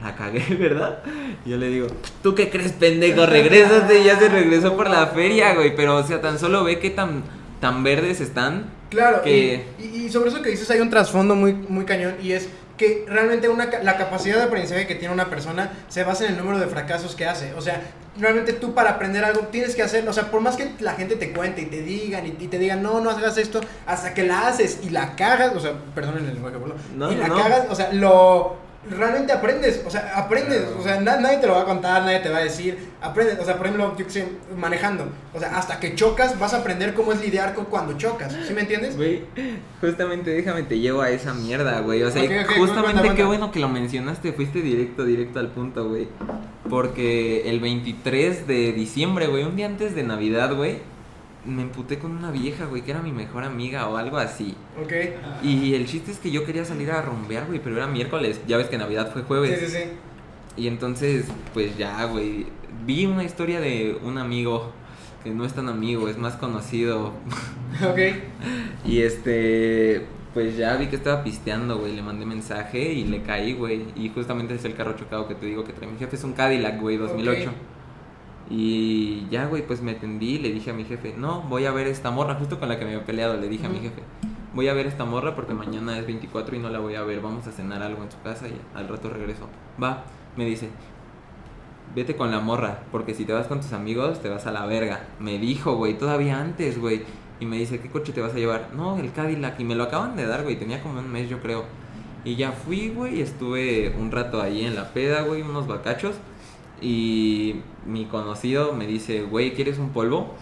[0.00, 1.02] la cagué, ¿verdad?
[1.44, 1.88] Y yo le digo,
[2.22, 3.26] ¿tú qué crees, pendejo?
[3.26, 4.00] Regrésate.
[4.00, 5.74] Y ya se regresó por la feria, güey.
[5.74, 7.24] Pero, o sea, tan solo ve qué tan,
[7.60, 8.66] tan verdes están.
[8.90, 12.14] Claro, que- y, y- y sobre eso que dices hay un trasfondo muy, muy cañón
[12.22, 12.48] y es
[12.82, 16.38] que realmente una, la capacidad de aprendizaje que tiene una persona se basa en el
[16.38, 17.54] número de fracasos que hace.
[17.54, 17.80] O sea,
[18.18, 20.10] realmente tú para aprender algo tienes que hacerlo.
[20.10, 22.58] O sea, por más que la gente te cuente y te digan y, y te
[22.58, 26.26] digan, no, no hagas esto, hasta que la haces y la cagas, o sea, perdonen
[26.26, 26.56] el lenguaje,
[26.96, 27.36] No, y la no.
[27.36, 28.56] cagas, o sea, lo...
[28.90, 32.18] Realmente aprendes, o sea, aprendes, o sea, na- nadie te lo va a contar, nadie
[32.18, 35.56] te va a decir, aprendes, o sea, por ejemplo, yo que sé, manejando, o sea,
[35.56, 38.96] hasta que chocas vas a aprender cómo es lidiar con cuando chocas, ¿sí me entiendes?
[38.96, 39.22] Güey,
[39.80, 42.02] justamente déjame te llevo a esa mierda, güey.
[42.02, 42.22] O sea,
[42.58, 43.14] justamente cuenta.
[43.14, 46.08] qué bueno que lo mencionaste, fuiste directo, directo al punto, güey.
[46.68, 50.78] Porque el 23 de diciembre, güey, un día antes de Navidad, güey,
[51.44, 54.54] me emputé con una vieja, güey, que era mi mejor amiga o algo así.
[54.80, 54.92] Ok.
[55.42, 58.40] Y el chiste es que yo quería salir a rumbear, güey, pero era miércoles.
[58.46, 59.58] Ya ves que Navidad fue jueves.
[59.58, 59.84] Sí, sí, sí.
[60.56, 62.46] Y entonces, pues ya, güey,
[62.86, 64.72] vi una historia de un amigo
[65.24, 67.12] que no es tan amigo, es más conocido.
[67.82, 67.98] Ok.
[68.84, 73.54] Y este, pues ya vi que estaba pisteando, güey, le mandé mensaje y le caí,
[73.54, 73.86] güey.
[73.96, 76.34] Y justamente es el carro chocado que te digo que trae mi jefe, es un
[76.34, 77.48] Cadillac, güey, 2008.
[77.48, 77.56] Ok.
[78.54, 81.72] Y ya, güey, pues me tendí y le dije a mi jefe, no, voy a
[81.72, 84.02] ver esta morra, justo con la que me había peleado, le dije a mi jefe,
[84.52, 87.22] voy a ver esta morra porque mañana es 24 y no la voy a ver,
[87.22, 89.48] vamos a cenar algo en su casa y al rato regreso.
[89.82, 90.04] Va,
[90.36, 90.68] me dice,
[91.94, 94.66] vete con la morra, porque si te vas con tus amigos te vas a la
[94.66, 95.06] verga.
[95.18, 97.04] Me dijo, güey, todavía antes, güey.
[97.40, 98.68] Y me dice, ¿qué coche te vas a llevar?
[98.76, 99.58] No, el Cadillac.
[99.60, 101.64] Y me lo acaban de dar, güey, tenía como un mes, yo creo.
[102.24, 106.16] Y ya fui, güey, estuve un rato ahí en la peda, güey, unos bacachos.
[106.82, 110.34] Y mi conocido me dice, güey, ¿quieres un polvo?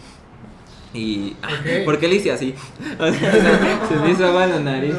[0.93, 1.35] Y...
[1.85, 2.53] ¿Por qué le hice así?
[2.99, 4.95] O sea, se me hizo agua en la nariz.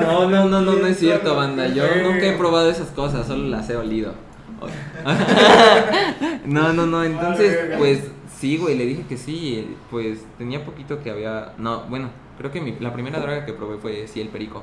[0.00, 1.66] No, no, no, no, no es cierto, banda.
[1.68, 4.12] Yo nunca he probado esas cosas, solo las he olido.
[6.44, 8.02] No, no, no, entonces, pues
[8.38, 9.76] sí, güey, le dije que sí.
[9.90, 11.52] Pues tenía poquito que había.
[11.58, 14.62] No, bueno, creo que mi- la primera droga que probé fue sí, el perico.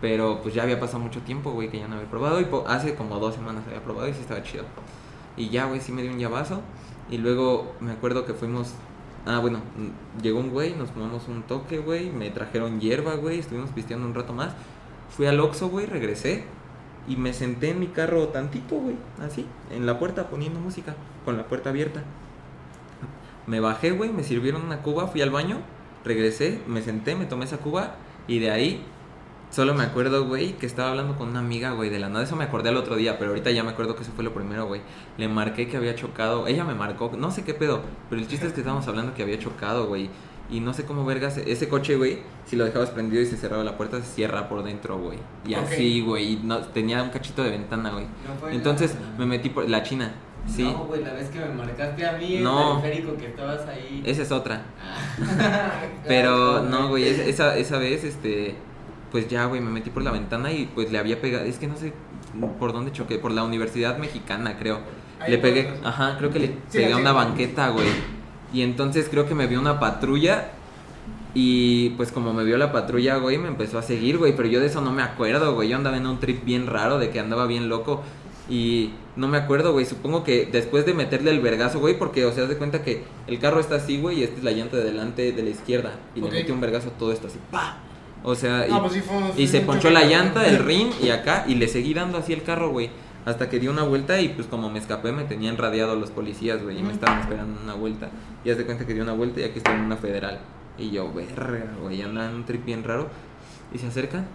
[0.00, 2.40] Pero pues ya había pasado mucho tiempo, güey, que ya no había probado.
[2.40, 4.64] Y po- hace como dos semanas había probado y sí estaba chido.
[5.40, 6.60] Y ya, güey, sí me dio un llavazo.
[7.10, 8.74] Y luego me acuerdo que fuimos.
[9.24, 9.60] Ah, bueno,
[10.22, 12.10] llegó un güey, nos fumamos un toque, güey.
[12.10, 13.38] Me trajeron hierba, güey.
[13.38, 14.52] Estuvimos pisteando un rato más.
[15.08, 16.44] Fui al Oxxo, güey, regresé.
[17.08, 18.96] Y me senté en mi carro tantito, güey.
[19.26, 20.94] Así, en la puerta poniendo música.
[21.24, 22.02] Con la puerta abierta.
[23.46, 25.58] Me bajé, güey, me sirvieron una cuba, fui al baño,
[26.04, 27.96] regresé, me senté, me tomé esa cuba
[28.28, 28.84] y de ahí
[29.50, 32.24] solo me acuerdo, güey, que estaba hablando con una amiga, güey, de la nada.
[32.24, 34.32] Eso me acordé el otro día, pero ahorita ya me acuerdo que eso fue lo
[34.32, 34.80] primero, güey.
[35.18, 38.46] Le marqué que había chocado, ella me marcó, no sé qué pedo, pero el chiste
[38.46, 40.08] es que estábamos hablando que había chocado, güey.
[40.52, 43.62] Y no sé cómo vergas, ese coche, güey, si lo dejabas prendido y se cerraba
[43.62, 45.16] la puerta, se cierra por dentro, güey.
[45.46, 48.06] Y así, güey, y no, tenía un cachito de ventana, güey.
[48.42, 50.12] No Entonces la- me metí por la China,
[50.48, 50.64] sí.
[50.64, 52.76] No, güey, la vez que me marcaste a mí No.
[52.78, 54.02] el periférico que estabas ahí.
[54.04, 54.62] Esa es otra.
[55.40, 55.70] Ah.
[56.08, 58.56] Pero no, güey, esa, esa vez, este,
[59.10, 61.66] pues ya, güey, me metí por la ventana y pues le había pegado, es que
[61.66, 61.92] no sé
[62.58, 64.80] por dónde choqué, por la Universidad Mexicana, creo.
[65.18, 67.00] Ahí Le pegué, ajá, creo que le Sí, pegué a sí.
[67.02, 67.88] una banqueta, güey.
[68.52, 70.50] Y entonces creo que me vio una patrulla
[71.34, 74.60] y pues como me vio la patrulla, güey, me empezó a seguir, güey, pero yo
[74.60, 75.68] de eso no me acuerdo, güey.
[75.68, 78.02] Yo andaba en un trip bien raro de que andaba bien loco
[78.48, 79.86] y no me acuerdo, güey.
[79.86, 83.38] Supongo que después de meterle el vergazo, güey, porque o sea, de cuenta que el
[83.38, 86.20] carro está así, güey, y esta es la llanta de delante de la izquierda y
[86.20, 87.78] le metí un vergazo todo esto así, pa.
[88.22, 91.08] O sea, y, pues sí fue un- y se ponchó la llanta, el rin y
[91.10, 92.90] acá y le seguí dando así el carro, güey.
[93.26, 96.62] Hasta que di una vuelta y pues como me escapé me tenían radiado los policías,
[96.62, 98.08] güey, y me estaban esperando una vuelta.
[98.44, 100.40] Y haz de cuenta que di una vuelta y aquí estoy en una federal.
[100.78, 103.08] Y yo, verga, güey, andan un trip bien raro.
[103.74, 104.26] Y se acercan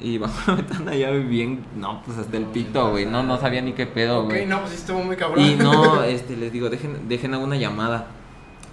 [0.00, 3.62] y bajo la ventana ya bien, no, pues hasta el pito, güey, no, no sabía
[3.62, 4.46] ni qué pedo, Ok, güey.
[4.46, 5.44] no, pues estuvo muy cabrón.
[5.44, 8.06] Y no, este, les digo, dejen, dejen alguna llamada.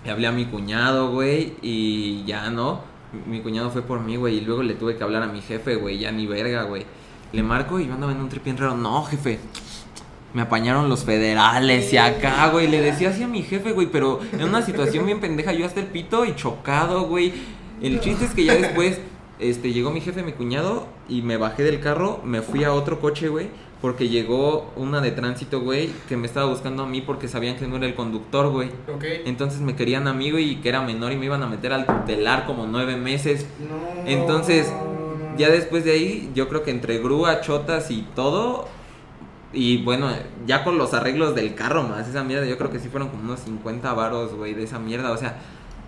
[0.06, 2.82] Le hablé a mi cuñado, güey, y ya no.
[3.26, 5.76] Mi cuñado fue por mí, güey, y luego le tuve que hablar a mi jefe,
[5.76, 6.86] güey, ya ni verga, güey.
[7.32, 8.76] Le marco y yo andaba en un trip bien raro.
[8.76, 9.40] No, jefe,
[10.34, 12.68] me apañaron los federales y acá, güey.
[12.68, 15.80] Le decía así a mi jefe, güey, pero en una situación bien pendeja, yo hasta
[15.80, 17.34] el pito y chocado, güey.
[17.82, 19.00] El chiste es que ya después,
[19.40, 23.00] este, llegó mi jefe, mi cuñado, y me bajé del carro, me fui a otro
[23.00, 23.48] coche, güey,
[23.82, 27.66] porque llegó una de tránsito, güey, que me estaba buscando a mí porque sabían que
[27.68, 28.70] no era el conductor, güey.
[28.94, 29.06] Ok.
[29.26, 31.72] Entonces me querían a mí, güey, y que era menor y me iban a meter
[31.72, 33.46] al tutelar como nueve meses.
[33.60, 34.06] No.
[34.06, 34.72] Entonces,
[35.38, 38.68] ya después de ahí, yo creo que entre grúa, chotas y todo,
[39.54, 40.10] y bueno,
[40.46, 43.24] ya con los arreglos del carro más, esa mierda, yo creo que sí fueron como
[43.24, 45.38] unos 50 varos, güey, de esa mierda, o sea,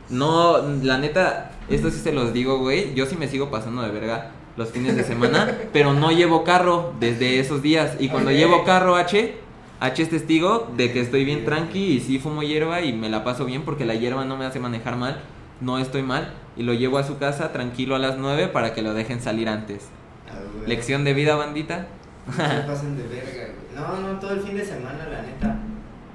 [0.09, 3.91] no, la neta, esto sí se los digo, güey, yo sí me sigo pasando de
[3.91, 8.63] verga los fines de semana, pero no llevo carro desde esos días, y cuando llevo
[8.63, 9.35] carro H,
[9.79, 13.23] H es testigo de que estoy bien tranqui y sí fumo hierba y me la
[13.23, 15.21] paso bien porque la hierba no me hace manejar mal,
[15.59, 18.81] no estoy mal, y lo llevo a su casa tranquilo a las 9 para que
[18.81, 19.87] lo dejen salir antes.
[20.29, 20.39] Ah.
[20.67, 21.87] Lección de vida, bandita.
[22.27, 23.75] No se pasen de verga, güey.
[23.75, 25.57] No, no, todo el fin de semana, la neta.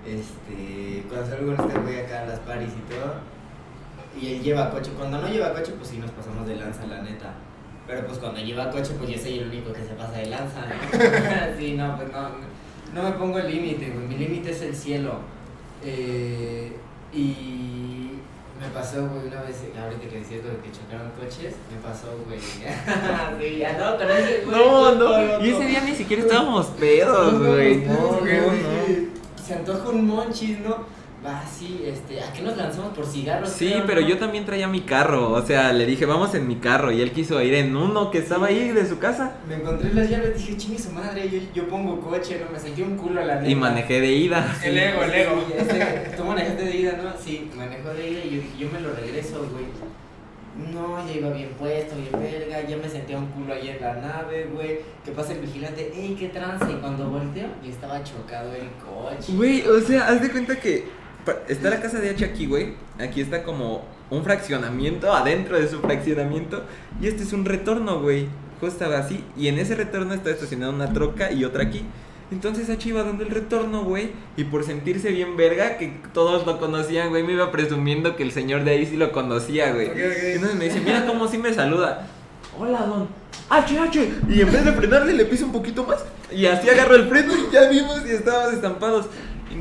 [0.06, 3.14] Este, cuando salgo con este güey acá a las paris y todo.
[4.20, 4.92] Y él lleva coche.
[4.96, 7.34] Cuando no lleva coche, pues sí nos pasamos de lanza, la neta.
[7.86, 10.60] Pero pues cuando lleva coche, pues yo soy el único que se pasa de lanza.
[10.60, 11.56] ¿no?
[11.58, 12.28] sí, no, pues no.
[12.94, 14.06] No me pongo el límite, güey.
[14.06, 15.20] Mi límite es el cielo.
[15.84, 16.72] Eh,
[17.12, 18.10] y
[18.60, 22.08] me pasó, güey, una vez, ahorita que decías lo de que chocaron coches, me pasó,
[22.26, 22.40] güey.
[23.40, 25.46] sí, ya no, con ese güey.
[25.46, 27.76] Y ese día ni siquiera estábamos pedos, güey.
[27.84, 30.95] No, No, güey, no, Se antoja un monchis, ¿no?
[31.26, 33.48] Va, sí, este, ¿a qué nos lanzamos por cigarros?
[33.48, 34.06] Sí, creo, pero no?
[34.06, 35.32] yo también traía mi carro.
[35.32, 36.92] O sea, le dije, vamos en mi carro.
[36.92, 39.34] Y él quiso ir en uno que estaba ahí de su casa.
[39.48, 42.52] Me encontré las llaves, dije, chingue su madre, yo, yo pongo coche, ¿no?
[42.52, 43.48] Me sentí un culo a la neta.
[43.48, 44.56] Y manejé de ida.
[44.62, 45.44] El ego, el ego.
[45.48, 47.10] Sí, este, Tú manejaste de ida, ¿no?
[47.20, 49.64] Sí, manejó de ida y yo dije, yo me lo regreso, güey.
[50.72, 53.94] No, ya iba bien puesto, bien verga, ya me sentía un culo ahí en la
[53.94, 54.78] nave, güey.
[55.04, 55.92] ¿Qué pasa el vigilante?
[55.94, 56.70] ¡Ey, qué trance!
[56.70, 59.32] Y cuando volteo, ya estaba chocado el coche.
[59.34, 60.84] Güey, o sea, haz de cuenta que
[61.48, 62.74] está la casa de H aquí, güey.
[62.98, 66.62] Aquí está como un fraccionamiento adentro de su fraccionamiento.
[67.00, 68.28] Y este es un retorno, güey.
[68.60, 69.22] Justo así.
[69.36, 71.84] Y en ese retorno está estacionada una troca y otra aquí.
[72.32, 74.10] Entonces H iba dando el retorno, güey.
[74.36, 78.32] Y por sentirse bien verga, que todos lo conocían, güey, me iba presumiendo que el
[78.32, 79.86] señor de ahí sí lo conocía, güey.
[79.86, 80.22] Ok, ok.
[80.34, 82.08] Entonces me dice, mira cómo sí me saluda.
[82.58, 83.08] Hola, don.
[83.48, 84.12] H, H.
[84.28, 86.04] Y en vez de frenarle, le piso un poquito más.
[86.32, 89.06] Y así agarro el freno y ya vimos y estábamos estampados.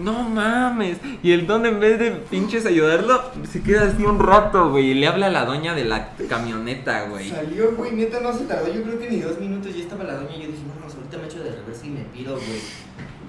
[0.01, 0.97] No mames.
[1.23, 4.91] Y el don, en vez de pinches ayudarlo, se queda así un rato, güey.
[4.91, 7.29] Y le habla a la doña de la camioneta, güey.
[7.29, 10.15] Salió, güey, neta no se tardó, yo creo que ni dos minutos, ya estaba la
[10.15, 12.62] doña y yo dije, no, no, ahorita me echo de reversa y me pido, güey.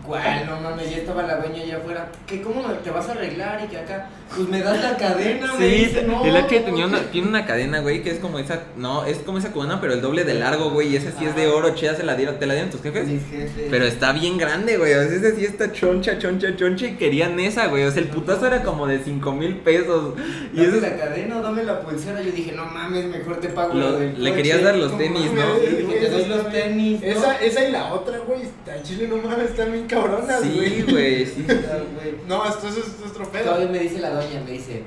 [0.06, 0.46] ¿Cuál?
[0.46, 2.08] No mames, ya estaba la doña allá afuera.
[2.26, 3.60] ¿Qué, ¿Cómo te vas a arreglar?
[3.64, 6.24] Y que acá, pues me das la cadena, me Sí, dice, no.
[6.24, 9.38] el H tenía una, tiene una cadena, güey, que es como esa, no, es como
[9.38, 11.94] esa cubana, pero el doble de largo, güey, y esa sí es de oro, chida,
[11.96, 13.06] se la dieron, ¿te la dieron tus jefes?
[13.08, 13.66] Mis jefes.
[13.70, 14.92] Pero está bien grande, güey.
[14.94, 16.86] O sea, esa sí está choncha, choncha, choncha.
[16.86, 17.84] Y querían esa, güey.
[17.84, 20.14] O sea, el putazo era como de 5 mil pesos.
[20.52, 22.22] Y Dame eso la cadena, dame la pulsera.
[22.22, 24.34] Yo dije, no mames, mejor te pago Lo- lo del le coche.
[24.34, 25.54] querías dar los tenis, ¿no?
[25.56, 27.06] te doy los tenis, ¿no?
[27.06, 28.40] Esa, esa y la otra, güey,
[28.82, 30.68] chile no mames, están bien cabronas, güey.
[30.68, 31.42] Sí, güey, sí.
[31.46, 32.14] Güey.
[32.28, 33.44] No, esto es, esto es otro pedo.
[33.44, 34.82] Todavía me dice la doña, me dice,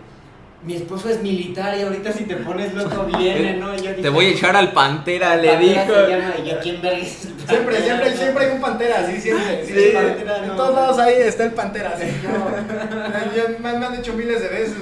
[0.64, 3.76] mi esposo es militar y ahorita si te pones loco viene, ¿no?
[3.78, 5.94] Yo Te voy a echar al pantera, le "Pantera dijo.
[5.96, 8.18] se llama", y yo, ¿quién verga es el Siempre, siempre, no?
[8.18, 9.66] siempre hay un pantera, sí, siempre.
[9.66, 11.96] Sí, Sí, Pantera, en todos lados ahí está el pantera.
[11.98, 14.76] Sí, yo- yo- me, me han dicho miles de veces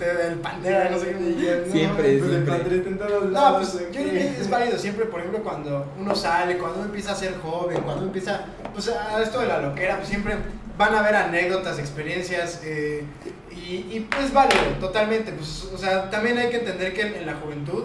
[0.00, 1.64] este, el pantera, no sé qué.
[1.66, 2.52] no, Siempre, pues, el siempre.
[2.52, 2.76] pantera.
[2.76, 5.92] está en todos No, lados, pues yo creo que es válido siempre, por ejemplo, cuando
[5.98, 9.46] uno sale, cuando uno empieza a ser joven, cuando uno empieza, pues a esto de
[9.46, 10.36] la loquera, pues siempre
[10.78, 13.04] van a haber anécdotas, experiencias, eh,
[13.50, 17.34] y, y pues válido, totalmente, pues, o sea, también hay que entender que en la
[17.34, 17.84] juventud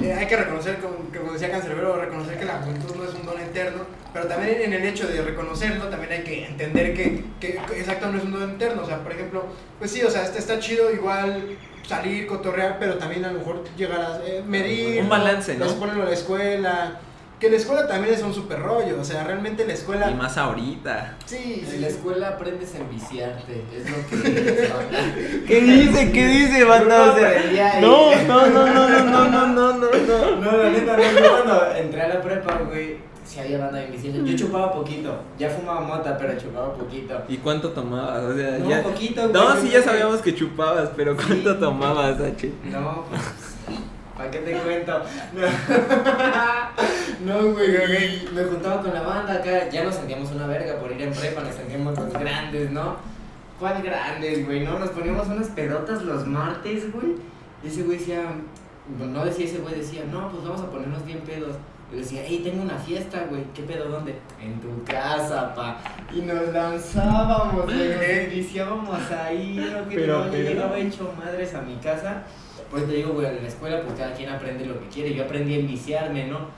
[0.00, 3.24] eh, hay que reconocer, como, como decía Cancerbero, reconocer que la juventud no es un
[3.24, 3.82] don eterno,
[4.12, 8.10] pero también en el hecho de reconocerlo, también hay que entender que, que, que exacto
[8.10, 9.44] no es un don eterno, o sea, por ejemplo,
[9.78, 11.56] pues sí, o sea, está, está chido igual
[11.86, 15.02] salir, cotorrear, pero también a lo mejor llegar a eh, medir.
[15.02, 15.66] Un balance, ¿no?
[15.74, 17.00] Ponerlo a la escuela.
[17.40, 20.10] Que la escuela también es un super rollo, o sea, realmente la escuela...
[20.10, 21.16] Y más ahorita.
[21.26, 21.78] Sí, En sí.
[21.80, 25.44] la escuela aprendes a enviciarte, es lo que...
[25.46, 26.12] ¿Qué dice?
[26.12, 27.14] ¿Qué dice, banda?
[27.82, 29.86] No, no, no, no, no, no, no, no, no, no.
[30.40, 33.84] No, la neta, no, yo cuando entré a la prepa, güey, sí había banda de
[33.86, 34.24] invisibles.
[34.24, 37.20] Yo chupaba poquito, ya fumaba mota, pero chupaba poquito.
[37.28, 38.22] ¿Y cuánto tomabas?
[38.24, 38.82] O sea, No, ya...
[38.82, 39.32] poquito, güey.
[39.34, 41.60] No, sí, ya sabíamos que chupabas, pero ¿cuánto Sí.
[41.60, 42.50] tomabas, H?
[42.64, 43.20] No, pues,
[44.16, 45.02] ¿para qué te cuento?
[47.24, 50.92] No, güey, güey, me juntaba con la banda acá, ya nos sentíamos una verga por
[50.92, 52.96] ir en prepa, nos sentíamos los grandes, ¿no?
[53.58, 54.64] ¿Cuál grandes, güey?
[54.64, 57.14] No, nos poníamos unas pedotas los martes, güey.
[57.64, 58.22] Y ese güey decía,
[58.98, 61.56] no decía ese güey, decía, no, pues vamos a ponernos bien pedos.
[61.92, 63.44] Y decía, hey, tengo una fiesta, güey.
[63.54, 64.18] ¿Qué pedo dónde?
[64.42, 65.78] En tu casa, pa.
[66.12, 67.88] Y nos lanzábamos, güey.
[67.88, 69.56] Nos ahí.
[69.72, 69.88] ¿no?
[69.88, 72.24] Que Pero, no, pero- llegaba hecho madres a mi casa.
[72.70, 75.14] Pues te digo, güey, en la escuela, pues cada quien aprende lo que quiere.
[75.14, 76.48] Yo aprendí a enviciarme, ¿no?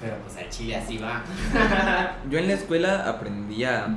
[0.00, 1.22] Pero pues al chile así va.
[2.30, 3.88] Yo en la escuela aprendía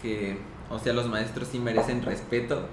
[0.00, 0.38] que,
[0.70, 2.66] o sea, los maestros sí merecen respeto,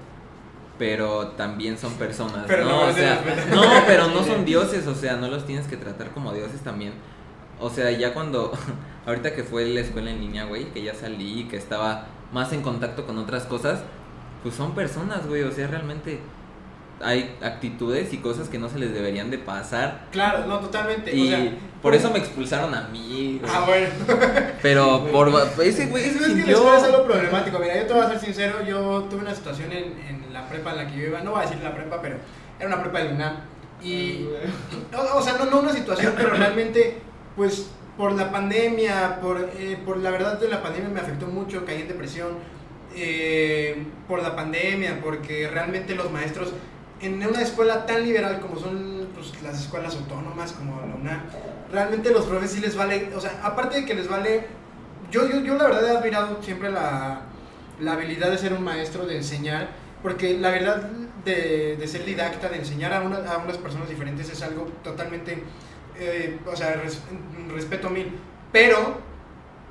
[0.78, 2.82] pero también son personas, Pero no ¿no?
[2.88, 3.22] O sea,
[3.54, 6.94] no, pero no son dioses, o sea, no los tienes que tratar como dioses también.
[7.60, 8.52] O sea, ya cuando,
[9.06, 12.62] ahorita que fue la escuela en línea, güey, que ya salí, que estaba más en
[12.62, 13.82] contacto con otras cosas,
[14.44, 16.20] pues son personas, güey, o sea, realmente
[17.02, 20.06] hay actitudes y cosas que no se les deberían de pasar.
[20.12, 21.16] Claro, no, totalmente.
[21.16, 23.52] Y o sea, por eso me expulsaron a mí, güey.
[23.54, 23.90] Ah, bueno.
[24.62, 25.30] Pero por
[25.64, 26.56] ese güey Es se que sintió.
[26.58, 27.60] escuela es algo problemático.
[27.60, 30.72] Mira, yo te voy a ser sincero, yo tuve una situación en, en la prepa
[30.72, 32.18] en la que yo iba, no voy a decir la prepa, pero
[32.60, 33.36] era una prepa de UNAM.
[33.84, 34.26] Y,
[34.96, 36.98] o, o sea, no, no una situación, pero realmente,
[37.36, 41.64] pues, por la pandemia, por, eh, por la verdad de la pandemia me afectó mucho,
[41.66, 42.30] caí en depresión.
[42.96, 46.54] eh, por la pandemia, porque realmente los maestros
[47.02, 51.22] en una escuela tan liberal como son pues, las escuelas autónomas, como la UNAM,
[51.72, 54.46] realmente los profes sí les vale, o sea, aparte de que les vale,
[55.12, 57.22] yo, yo, yo la verdad he admirado siempre la,
[57.80, 59.70] la habilidad de ser un maestro, de enseñar,
[60.02, 60.90] porque la verdad
[61.26, 65.44] de, de ser didacta, de enseñar a, una- a unas personas diferentes es algo totalmente,
[66.00, 67.02] eh, o sea, res-
[67.54, 68.18] respeto mil,
[68.52, 68.98] pero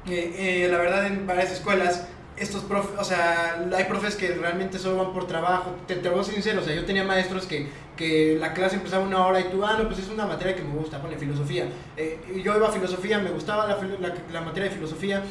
[0.06, 2.06] eh, eh, la verdad en varias escuelas
[2.36, 5.74] estos profes, o sea, hay profes que realmente solo van por trabajo.
[5.86, 8.76] Te, te voy a ser sincero, o sea, yo tenía maestros que, que la clase
[8.76, 11.16] empezaba una hora y tú, ah, no, pues es una materia que me gusta, ponle
[11.16, 11.66] filosofía.
[11.96, 13.78] Eh, yo iba a filosofía, me gustaba la,
[14.32, 15.22] la, materia de filosofía,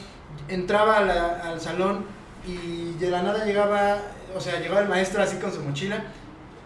[0.47, 2.05] entraba la- al salón
[2.47, 3.97] y de la nada llegaba,
[4.35, 6.03] o sea, llegaba el maestro así con su mochila,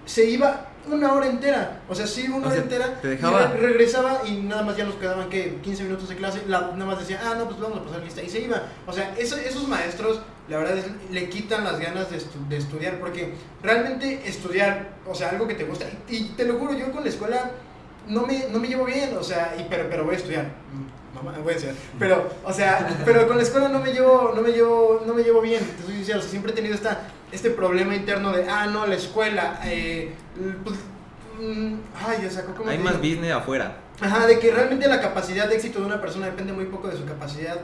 [0.05, 3.47] se iba una hora entera, o sea, sí, una O hora entera, te y dejaba.
[3.47, 6.85] re- regresaba y nada más ya nos quedaban que 15 minutos de clase, la- nada
[6.85, 8.63] más decía, ah, no, pues vamos a pasar lista, y se iba.
[8.87, 12.57] O sea, eso- esos maestros, la verdad es, le quitan las ganas de, estu- de
[12.57, 13.33] estudiar, porque
[13.63, 17.03] realmente estudiar, o sea, algo que te gusta, y, y te lo juro, yo con
[17.03, 17.51] la escuela
[18.07, 20.45] no me, no me llevo bien, o sea, y, pero, pero voy a estudiar.
[20.73, 21.75] Mm, Mamá, voy a estudiar.
[21.97, 25.23] Pero, o sea, pero con la escuela no me llevo, no me llevo, no me
[25.23, 25.59] llevo bien.
[25.77, 27.01] Te soy sincero, o sea, siempre he tenido esta,
[27.31, 30.13] este problema interno de, ah, no, la escuela, eh,
[30.63, 30.75] pues,
[31.39, 31.73] mm,
[32.07, 33.15] ay, o sea, ¿cómo Hay más digo?
[33.15, 33.77] business afuera.
[34.01, 36.97] Ajá, de que realmente la capacidad de éxito de una persona depende muy poco de
[36.97, 37.57] su capacidad,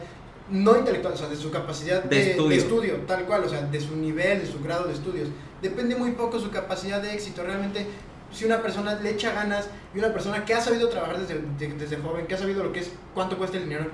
[0.50, 2.50] no intelectual, o sea, de su capacidad De de, estudio.
[2.50, 5.30] de estudio, tal cual, o sea, de su nivel, de su grado de estudios.
[5.62, 7.42] Depende muy poco su capacidad de éxito.
[7.44, 7.88] Realmente,
[8.32, 11.74] si una persona le echa ganas y una persona que ha sabido trabajar desde, de-
[11.74, 13.86] desde joven, que ha sabido lo que es, cuánto cuesta el dinero,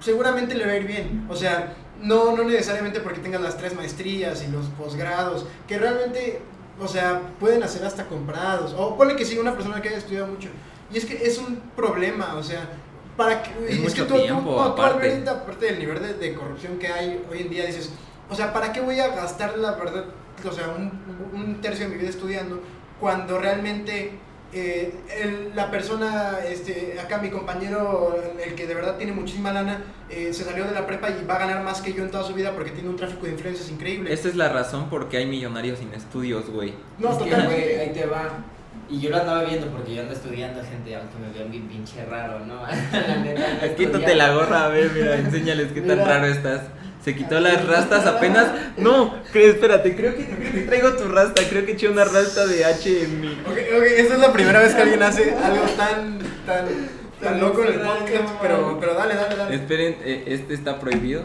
[0.00, 1.26] seguramente le va a ir bien.
[1.28, 6.40] O sea, no, no necesariamente porque tengas las tres maestrías y los posgrados, que realmente,
[6.80, 8.74] o sea, pueden hacer hasta comprados.
[8.76, 10.48] O ponle que sí, una persona que haya estudiado mucho.
[10.92, 12.68] Y es que es un problema, o sea,
[13.16, 13.50] para que...
[13.68, 15.10] Es y mucho que tú, tú- tiempo, tú, tú, aparte.
[15.10, 17.90] ahorita, aparte del nivel de, de corrupción que hay hoy en día, dices,
[18.30, 20.04] o sea, ¿para qué voy a gastar la verdad,
[20.46, 20.92] o sea, un,
[21.32, 22.60] un tercio de mi vida estudiando
[23.00, 24.12] cuando realmente
[24.58, 29.82] eh, el- la persona, este, acá mi compañero, el que de verdad tiene muchísima lana,
[30.10, 32.24] eh, se salió de la prepa y va a ganar más que yo en toda
[32.24, 34.12] su vida porque tiene un tráfico de influencias increíble.
[34.12, 36.74] Esta es la razón por qué hay millonarios sin estudios, güey.
[36.98, 38.28] no, Es que, güey, ahí te va.
[38.88, 42.04] Y yo lo andaba viendo porque yo ando estudiando, gente, aunque me vean bien pinche
[42.06, 42.62] raro, ¿no?
[42.92, 46.60] la neta, Quítate la gorra, a ver, mira, enséñales qué tan raro estás.
[47.06, 48.48] Se quitó las rastas apenas.
[48.78, 50.24] No, cre- espérate, creo que,
[50.66, 51.40] traigo tu rasta.
[51.48, 53.28] Creo que eché una rasta de H en mi.
[53.28, 56.66] Ok, ok, esta es la primera vez que alguien hace algo tan, tan,
[57.22, 59.54] tan loco en el podcast, pero, pero dale, dale, dale.
[59.54, 61.22] Esperen, eh, este está prohibido.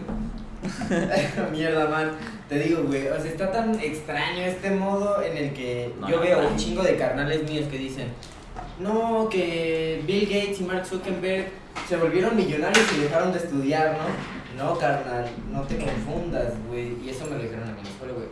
[1.51, 2.11] Mierda, man.
[2.47, 6.17] Te digo, güey, o sea, está tan extraño este modo en el que No, yo
[6.17, 6.49] no, veo no.
[6.49, 8.09] un chingo de carnales míos que dicen,
[8.79, 11.47] no, que Bill Gates y Mark Zuckerberg
[11.89, 14.40] se volvieron millonarios y dejaron de estudiar, ¿no?
[14.61, 16.95] No, carnal, no te confundas, güey.
[17.03, 18.27] Y eso me lo dijeron a mí en la escuela, güey.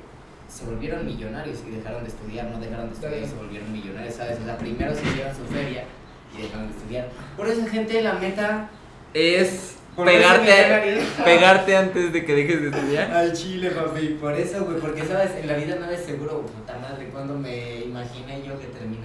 [0.48, 4.14] Se volvieron millonarios y dejaron de estudiar, no dejaron de estudiar y se volvieron millonarios,
[4.14, 4.38] ¿sabes?
[4.40, 5.86] O sea, primero se hicieron su feria
[6.38, 7.10] y dejaron de estudiar.
[7.36, 8.70] Por eso, gente, la meta...
[9.14, 13.12] Es pegarte, pegarte antes de que dejes de estudiar.
[13.16, 14.18] Al chile, papi.
[14.22, 17.10] Por eso, güey, porque sabes, en la vida nada es seguro, puta madre.
[17.10, 18.99] Cuando me imaginé yo que terminaría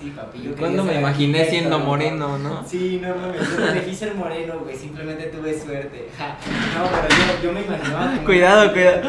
[0.00, 0.42] así, papi.
[0.42, 1.84] Yo Cuando me imaginé siendo ¿no?
[1.84, 2.66] moreno, ¿no?
[2.66, 6.08] Sí, no mames, yo no elegí ser moreno, güey, simplemente tuve suerte.
[6.74, 8.16] No, pero yo, yo me imaginaba.
[8.24, 9.02] Cuidado, cuidado.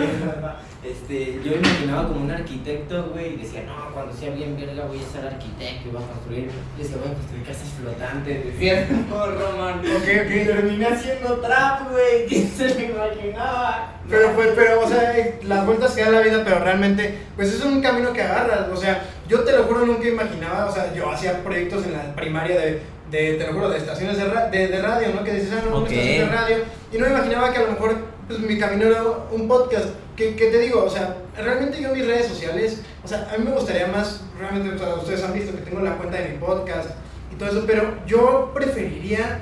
[0.83, 4.85] Este, yo me imaginaba como un arquitecto, güey, y decía, no, cuando sea bien verga
[4.85, 8.45] voy a ser arquitecto y voy a construir, y decía, voy a construir casas flotantes,
[8.45, 9.79] decía, no, Roman.
[9.79, 10.45] Ok, Y ok.
[10.47, 13.93] terminé haciendo trap, güey, ¿quién se lo imaginaba?
[14.09, 17.53] Pero, pues, pero, o sea, eh, las vueltas que da la vida, pero realmente, pues
[17.53, 18.67] es un camino que agarras.
[18.69, 22.15] O sea, yo te lo juro, nunca imaginaba, o sea, yo hacía proyectos en la
[22.15, 25.23] primaria de, de te lo juro, de estaciones de, ra- de, de radio, ¿no?
[25.23, 25.89] Que dices, ah, no, Ok.
[25.89, 26.57] una estación de radio.
[26.91, 27.95] Y no me imaginaba que a lo mejor,
[28.27, 29.89] pues mi camino era un podcast.
[30.15, 33.51] Que, te digo, o sea, realmente yo mis redes sociales, o sea, a mí me
[33.51, 36.91] gustaría más, realmente, o sea, ustedes han visto que tengo la cuenta de mi podcast
[37.33, 39.41] y todo eso, pero yo preferiría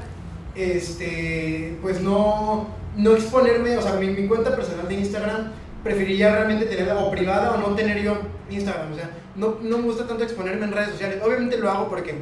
[0.56, 5.52] este, pues no, no exponerme, o sea, mi, mi cuenta personal de Instagram
[5.84, 8.18] preferiría realmente tenerla o privada o no tener yo
[8.50, 11.90] Instagram, o sea, no, no me gusta tanto exponerme en redes sociales, obviamente lo hago
[11.90, 12.16] porque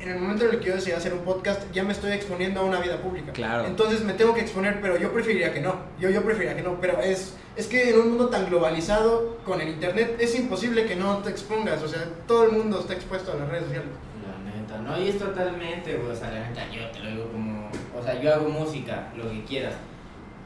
[0.00, 2.60] en el momento en el que yo decidí hacer un podcast ya me estoy exponiendo
[2.60, 3.66] a una vida pública, Claro.
[3.66, 6.80] entonces me tengo que exponer, pero yo preferiría que no, yo, yo preferiría que no,
[6.80, 10.96] pero es, es que en un mundo tan globalizado con el internet es imposible que
[10.96, 13.90] no te expongas, o sea, todo el mundo está expuesto a las redes sociales.
[14.26, 17.70] La neta, no, y es totalmente, o sea, la neta, yo te lo digo como,
[17.98, 19.74] o sea, yo hago música, lo que quieras,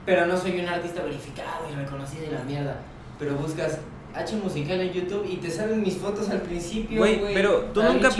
[0.04, 2.76] pero no soy un artista verificado y reconocido de la mierda,
[3.18, 3.78] pero buscas
[4.14, 8.10] H musical en YouTube y te salen mis fotos al principio, Güey, pero tú nunca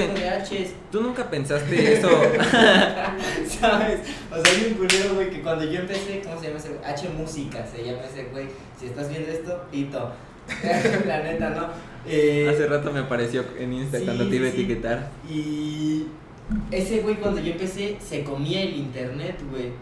[0.90, 2.08] ¿Tú nunca pensaste eso?
[3.60, 4.00] ¿sabes?
[4.30, 6.80] O sea, hay un culero, güey, que cuando yo empecé, ¿cómo se llama ese güey?
[6.84, 8.46] H música, se llama ese güey,
[8.78, 10.12] si estás viendo esto, pito,
[11.06, 11.68] la neta, ¿no?
[12.06, 14.56] Eh, Hace rato me apareció en Insta Sí, cuando te iba a sí.
[14.58, 15.10] etiquetar.
[15.30, 16.06] Y
[16.70, 19.72] ese güey cuando yo empecé se comía el internet, güey.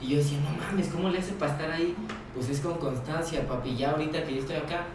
[0.00, 1.94] Y yo decía, no mames, ¿cómo le hace para estar ahí?
[2.34, 3.74] Pues es con constancia, papi.
[3.76, 4.86] Ya ahorita que yo estoy acá,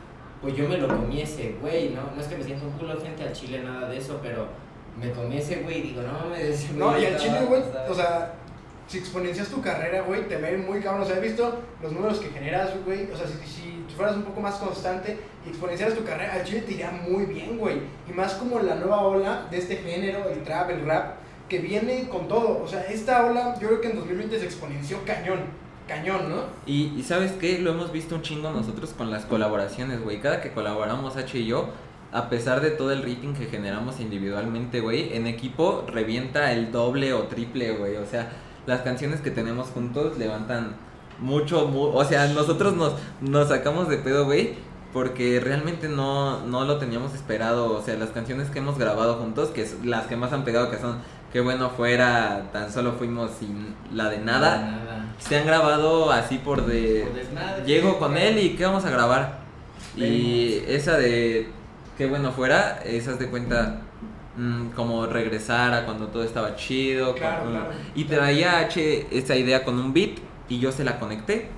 [0.42, 2.02] pues yo me lo comí ese güey, ¿no?
[2.16, 4.48] No es que me sienta un culo gente al chile, nada de eso, pero
[5.00, 6.72] me comí ese güey y digo, no mames.
[6.72, 8.34] No, y al chile, güey, o sea,
[8.90, 11.04] si exponencias tu carrera, güey, te ven muy cabrón.
[11.04, 13.10] O sea, he visto los números que generas, güey.
[13.12, 16.44] O sea, si, si tú fueras un poco más constante y exponenciaras tu carrera, al
[16.44, 17.82] chile te iría muy bien, güey.
[18.10, 21.18] Y más como la nueva ola de este género, el trap, el rap,
[21.48, 22.64] que viene con todo.
[22.64, 25.40] O sea, esta ola, yo creo que en 2020 se exponenció cañón.
[25.90, 26.44] Cañón, ¿no?
[26.66, 30.22] Y, y sabes qué, lo hemos visto un chingo nosotros con las colaboraciones, güey.
[30.22, 31.70] Cada que colaboramos H y yo,
[32.12, 37.14] a pesar de todo el rating que generamos individualmente, güey, en equipo revienta el doble
[37.14, 37.98] o triple, güey.
[37.98, 38.32] O sea,
[38.68, 40.76] las canciones que tenemos juntos levantan
[41.20, 44.54] mucho, mu- o sea, nosotros nos, nos sacamos de pedo, güey.
[44.94, 47.74] Porque realmente no, no lo teníamos esperado.
[47.78, 50.72] O sea, las canciones que hemos grabado juntos, que es las que más han pegado,
[50.72, 50.98] que son
[51.32, 54.62] Qué bueno fuera, tan solo fuimos sin la de nada.
[54.62, 55.16] Nada.
[55.20, 57.02] Se han grabado así por de...
[57.06, 57.66] Por desmadre.
[57.66, 59.40] Llego con él y ¿qué vamos a grabar?
[59.96, 61.50] Y esa de...
[61.98, 63.82] Qué bueno fuera, esas de cuenta
[64.38, 67.14] mm, como regresar a cuando todo estaba chido.
[67.14, 67.72] Claro, con- claro.
[67.94, 70.12] Y traía H esa idea con un beat
[70.48, 71.50] y yo se la conecté.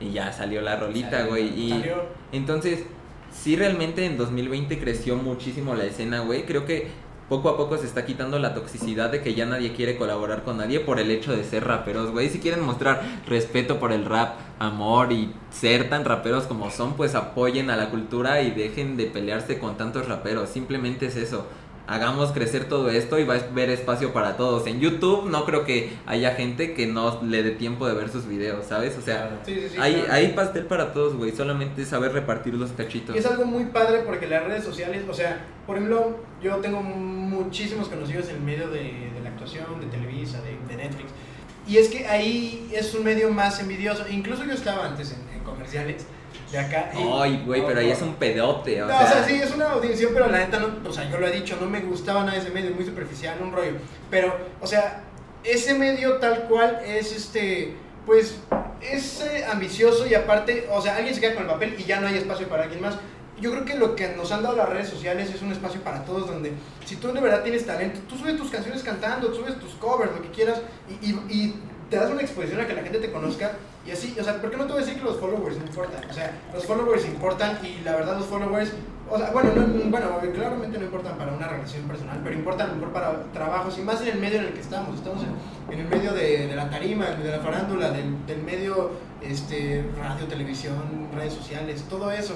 [0.00, 1.46] Y ya salió la rolita, güey.
[1.58, 2.02] Y Salió.
[2.32, 2.84] entonces,
[3.32, 6.44] sí realmente en 2020 creció muchísimo la escena, güey.
[6.44, 6.88] Creo que
[7.28, 10.56] poco a poco se está quitando la toxicidad de que ya nadie quiere colaborar con
[10.56, 12.28] nadie por el hecho de ser raperos, güey.
[12.30, 17.14] Si quieren mostrar respeto por el rap, amor y ser tan raperos como son, pues
[17.14, 20.48] apoyen a la cultura y dejen de pelearse con tantos raperos.
[20.48, 21.46] Simplemente es eso.
[21.88, 24.66] Hagamos crecer todo esto y va a haber espacio para todos.
[24.66, 28.26] En YouTube no creo que haya gente que no le dé tiempo de ver sus
[28.26, 28.98] videos, ¿sabes?
[28.98, 29.40] O sea.
[29.46, 29.76] Sí, sí, sí.
[29.80, 30.12] hay, claro.
[30.12, 31.32] hay pastel para todos, güey.
[31.32, 33.16] Solamente saber repartir los cachitos.
[33.16, 36.82] Y es algo muy padre porque las redes sociales, o sea, por ejemplo, yo tengo
[36.82, 38.82] muchísimos conocidos en el medio de,
[39.14, 41.10] de la actuación, de Televisa, de, de Netflix.
[41.66, 44.04] Y es que ahí es un medio más envidioso.
[44.10, 46.06] Incluso yo estaba antes en, en comerciales
[46.52, 46.90] de acá.
[46.94, 49.06] Ay, güey, pero ahí es un pedote, o no, sea.
[49.06, 51.30] o sea, sí, es una audición, pero la neta, no, o sea, yo lo he
[51.32, 53.72] dicho, no me gustaba nada ese medio, muy superficial, un rollo.
[54.10, 55.02] Pero, o sea,
[55.44, 57.74] ese medio tal cual es este,
[58.06, 58.38] pues,
[58.80, 62.00] es eh, ambicioso y aparte, o sea, alguien se queda con el papel y ya
[62.00, 62.96] no hay espacio para alguien más.
[63.40, 66.04] Yo creo que lo que nos han dado las redes sociales es un espacio para
[66.04, 66.52] todos donde
[66.84, 70.10] si tú de verdad tienes talento, tú subes tus canciones cantando, tú subes tus covers,
[70.12, 71.54] lo que quieras y, y- y
[71.90, 73.52] te das una exposición a que la gente te conozca
[73.86, 75.64] y así, o sea, ¿por qué no te voy a decir que los followers no
[75.64, 76.04] importan?
[76.10, 78.72] O sea, los followers importan y la verdad los followers,
[79.10, 82.74] o sea, bueno, no, no- bueno, claramente no importan para una relación personal, pero importan
[82.76, 84.94] mejor para trabajos y más en el medio en el que estamos.
[84.96, 88.90] Estamos en, en el medio de, de la tarima, de la farándula, del, del medio
[89.22, 92.34] este, radio, televisión, redes sociales, todo eso.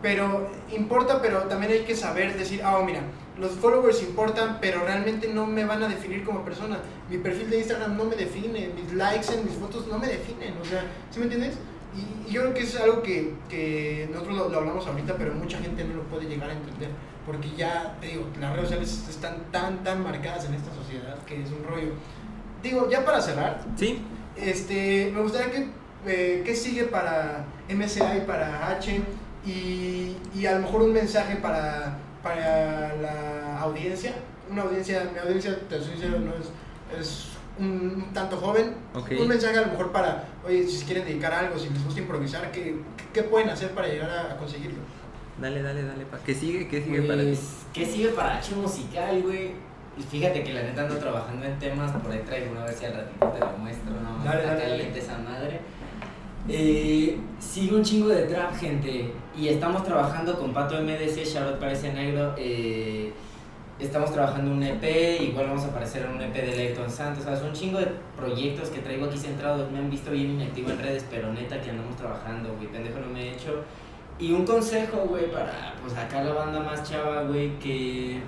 [0.00, 3.00] Pero importa, pero también hay que saber decir, ah, oh, mira,
[3.38, 6.78] los followers importan, pero realmente no me van a definir como persona.
[7.08, 10.54] Mi perfil de Instagram no me define, mis likes en mis fotos no me definen,
[10.60, 11.54] o sea, ¿sí me entiendes?
[11.96, 15.34] Y, y yo creo que es algo que, que nosotros lo, lo hablamos ahorita, pero
[15.34, 16.90] mucha gente no lo puede llegar a entender,
[17.24, 21.42] porque ya, te digo, las redes sociales están tan, tan marcadas en esta sociedad que
[21.42, 21.92] es un rollo.
[22.62, 24.02] Digo, ya para cerrar, Sí,
[24.36, 25.68] este, me gustaría que,
[26.06, 29.00] eh, ¿qué sigue para MSA y para H?
[29.48, 34.12] Y, y a lo mejor un mensaje para, para la audiencia.
[34.50, 37.28] Una audiencia, mi audiencia, te soy sincero, no es, es
[37.58, 38.74] un, un tanto joven.
[38.94, 41.84] Un mensaje a lo mejor para, oye, si se quieren dedicar a algo, si les
[41.84, 42.76] gusta improvisar, ¿qué,
[43.12, 44.78] qué pueden hacer para llegar a, a conseguirlo?
[45.40, 46.04] dale, dale, dale.
[46.06, 46.18] Pa.
[46.18, 46.68] ¿Qué sigue?
[46.68, 47.28] ¿Qué sigue para ti?
[47.28, 49.52] Pues, ¿qué sigue para H musical, güey?
[49.96, 52.84] Y fíjate que la neta ando trabajando en temas, por ahí traigo una vez si
[52.84, 55.60] al ratito te lo muestro, no, Dale, está dale, esa madre.
[56.50, 61.92] Eh, sigue un chingo de trap, gente, y estamos trabajando con Pato MDC, Charlotte Parece
[61.92, 63.12] Negro, eh,
[63.78, 67.28] estamos trabajando un EP, igual vamos a aparecer en un EP de Layton Santos, o
[67.28, 70.70] sea, son un chingo de proyectos que traigo aquí centrados, me han visto bien inactivo
[70.70, 73.62] en redes, pero neta que andamos trabajando, güey, pendejo no me he hecho.
[74.18, 78.20] Y un consejo, güey, para pues acá la banda más chava, güey, que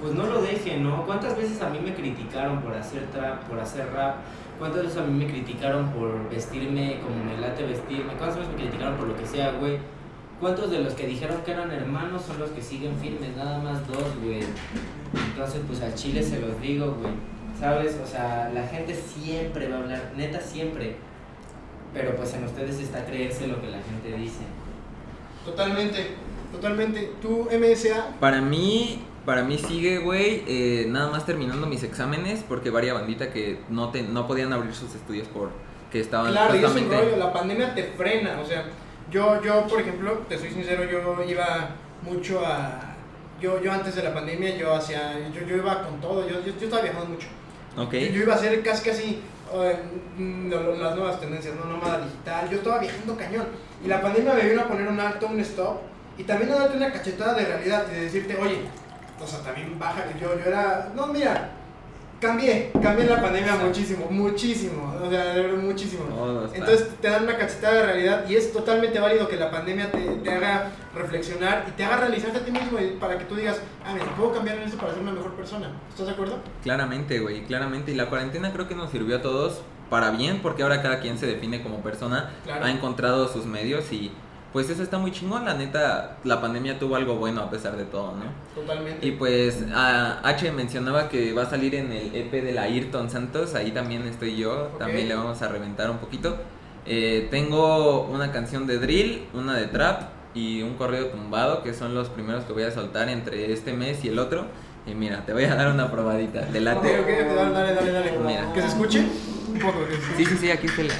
[0.00, 1.06] pues no lo dejen, ¿no?
[1.06, 4.16] ¿Cuántas veces a mí me criticaron por hacer trap, por hacer rap?
[4.58, 8.14] ¿Cuántas veces a mí me criticaron por vestirme como me late vestirme?
[8.14, 9.78] ¿Cuántas veces me criticaron por lo que sea, güey?
[10.40, 13.36] ¿Cuántos de los que dijeron que eran hermanos son los que siguen firmes?
[13.36, 14.40] Nada más dos, güey.
[15.30, 17.12] Entonces, pues al chile se los digo, güey.
[17.58, 17.98] ¿Sabes?
[18.02, 20.96] O sea, la gente siempre va a hablar, neta siempre.
[21.94, 24.42] Pero pues en ustedes está creerse lo que la gente dice.
[25.44, 26.08] Totalmente,
[26.52, 27.12] totalmente.
[27.22, 28.18] ¿Tú, MSA?
[28.20, 33.30] Para mí, para mí sigue, güey, eh, nada más terminando mis exámenes, porque varia bandita
[33.32, 35.50] que no, te, no podían abrir sus estudios por
[35.92, 38.64] que estaban Claro, y es un rollo, la pandemia te frena, o sea,
[39.10, 41.70] yo, yo, por ejemplo, te soy sincero, yo iba
[42.02, 42.94] mucho a...
[43.40, 46.52] Yo, yo antes de la pandemia, yo hacía, yo, yo iba con todo, yo, yo,
[46.58, 47.28] yo estaba viajando mucho.
[47.76, 47.92] Ok.
[47.92, 49.20] Yo, yo iba a hacer casi, casi
[49.52, 49.76] eh,
[50.16, 51.70] mm, lo- lo- las nuevas tendencias, ¿no?
[51.70, 53.46] Nómada digital, yo estaba viajando cañón.
[53.84, 55.76] Y la pandemia me vino a poner un alto, un stop,
[56.16, 58.60] y también a darte una cachetada de realidad, de decirte, oye,
[59.22, 61.50] o sea, también baja, yo, yo era, no, mira,
[62.20, 66.04] cambié, cambié en la pandemia muchísimo, muchísimo, o sea, de verdad, muchísimo.
[66.54, 69.98] Entonces te dan una cachetada de realidad y es totalmente válido que la pandemia te,
[70.00, 73.60] te haga reflexionar y te haga realizarte a ti mismo y para que tú digas,
[73.84, 75.70] ah, mira, puedo cambiar en esto para ser una mejor persona.
[75.90, 76.38] ¿Estás de acuerdo?
[76.62, 77.92] Claramente, güey, claramente.
[77.92, 79.60] Y la cuarentena creo que nos sirvió a todos
[79.90, 82.64] para bien, porque ahora cada quien se define como persona, Claro.
[82.64, 84.10] ha encontrado sus medios y
[84.56, 85.44] pues eso está muy chingón.
[85.44, 88.24] La neta, la pandemia tuvo algo bueno a pesar de todo, ¿no?
[88.54, 89.06] Totalmente.
[89.06, 93.10] Y pues a H mencionaba que va a salir en el EP de la Ayrton
[93.10, 96.38] Santos, ahí también estoy yo, también le vamos a reventar un poquito.
[96.86, 101.94] Eh, tengo una canción de drill, una de trap y un corrido tumbado, que son
[101.94, 104.46] los primeros que voy a soltar entre este mes y el otro.
[104.86, 107.02] Y mira, te voy a dar una probadita, ¿te late?
[107.02, 108.18] dale, dale, dale, dale.
[108.24, 108.50] Mira.
[108.54, 109.04] Que se escuche
[109.52, 109.80] un poco.
[110.16, 110.16] se.
[110.16, 110.90] Sí, sí, sí, aquí está el...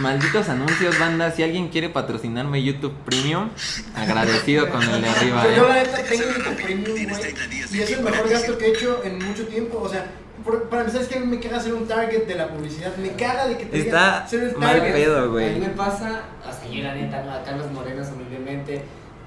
[0.00, 1.30] Malditos anuncios, banda.
[1.30, 3.50] Si alguien quiere patrocinarme YouTube Premium,
[3.96, 5.86] agradecido con el de arriba, Yo, la ¿eh?
[5.86, 7.34] neta tengo un premium, güey,
[7.72, 9.78] y es el mejor gasto que he hecho en mucho tiempo.
[9.82, 10.06] O sea,
[10.44, 12.96] por- para empezar es que a mí me caga ser un target de la publicidad.
[12.96, 15.60] Me caga de que te Está digan ser el mal pedo, A mí güey.
[15.60, 18.82] me pasa, hasta yo la neta, no, a Carlos Morenos humildemente.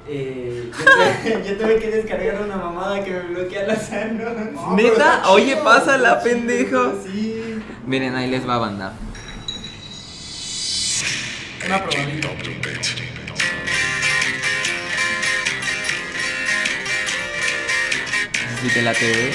[0.06, 4.26] Eh, yo, tuve, yo tuve que descargar una mamada que me bloquea la sano.
[4.52, 5.30] No, pero ¿Neta?
[5.30, 6.94] Oye, chido, pásala, pendejo.
[7.06, 7.42] Sí.
[7.86, 8.92] Miren, ahí les va, banda.
[11.66, 12.30] Una probadita.
[18.62, 19.32] Si te la te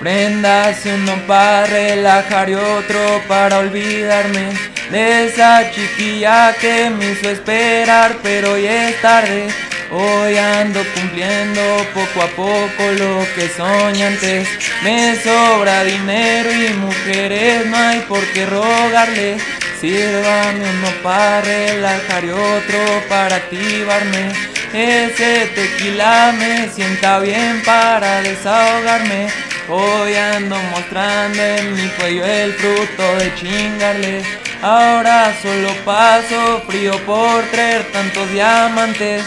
[0.00, 8.16] Prendas uno para relajar y otro para olvidarme de esa chiquilla que me hizo esperar,
[8.22, 9.48] pero hoy es tarde.
[9.90, 11.60] Hoy ando cumpliendo
[11.94, 14.48] poco a poco lo que soñé antes.
[14.82, 19.38] Me sobra dinero y mujeres, no hay por qué rogarle.
[19.80, 24.32] Sírvame uno para relajar y otro para activarme.
[24.72, 29.28] Ese tequila me sienta bien para desahogarme.
[29.68, 34.45] Hoy ando mostrando en mi cuello el fruto de chingarle.
[34.68, 39.24] Ahora solo paso frío por traer tantos diamantes.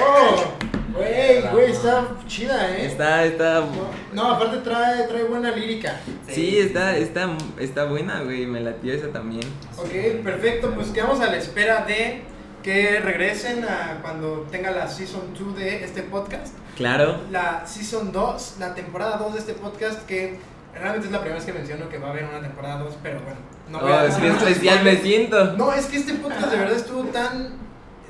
[0.00, 0.54] Oh,
[0.92, 2.86] güey, güey, está chida, eh.
[2.86, 3.64] Está, está.
[4.12, 5.98] No, aparte trae, trae buena lírica.
[6.28, 8.46] Sí, está, está, está buena, güey.
[8.46, 9.42] Me latió esa también.
[9.76, 12.22] Ok, perfecto, pues quedamos a la espera de
[12.62, 16.54] que regresen a cuando tenga la Season 2 de este podcast.
[16.76, 17.22] Claro.
[17.32, 20.38] La Season 2, la temporada 2 de este podcast que
[20.72, 23.18] realmente es la primera vez que menciono que va a haber una temporada 2, pero
[23.22, 23.57] bueno.
[23.70, 25.52] No voy a- es que especial me siento.
[25.56, 27.50] No, es que este podcast de verdad estuvo tan.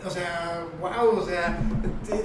[0.07, 1.59] O sea, wow, o sea,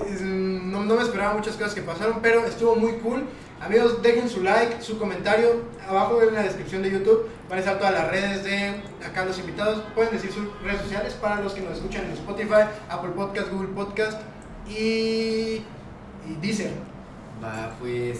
[0.08, 3.24] es- no, no me esperaba muchas cosas que pasaron, pero estuvo muy cool.
[3.60, 5.64] Amigos, dejen su like, su comentario.
[5.88, 9.40] Abajo en la descripción de YouTube van a estar todas las redes de acá los
[9.40, 9.84] invitados.
[9.96, 13.70] Pueden decir sus redes sociales para los que nos escuchan en Spotify, Apple Podcast, Google
[13.70, 14.20] Podcast
[14.70, 15.62] y,
[16.28, 16.72] y Deezer.
[17.44, 18.20] Va, pues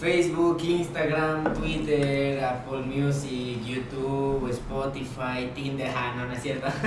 [0.00, 6.66] Facebook, Instagram, Twitter, Apple Music, YouTube, Spotify, Tinder, ah, no, no es cierto.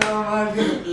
[0.00, 0.86] no, mames.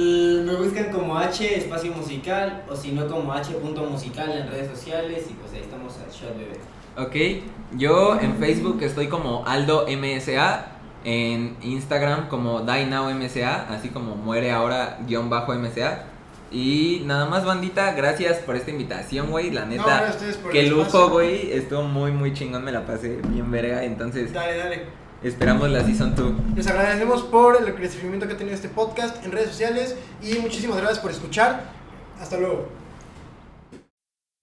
[0.43, 4.71] Me buscan como H espacio musical o si no como H punto musical en redes
[4.71, 6.59] sociales y pues ahí estamos al shot bebé.
[6.97, 7.45] Ok,
[7.77, 10.65] yo en Facebook estoy como Aldo MSA,
[11.03, 16.10] en Instagram como DieNowMSA, así como muere ahora guion bajo MSA.
[16.51, 20.13] Y nada más bandita, gracias por esta invitación, güey, la No, neta.
[20.43, 24.57] por qué lujo, güey, estuvo muy muy chingón, me la pasé bien verga, entonces Dale,
[24.57, 24.81] dale.
[25.23, 26.33] esperamos la Season 2.
[26.57, 30.77] Les agradecemos por el crecimiento que ha tenido este podcast en redes sociales y muchísimas
[30.77, 31.71] gracias por escuchar.
[32.19, 32.67] Hasta luego.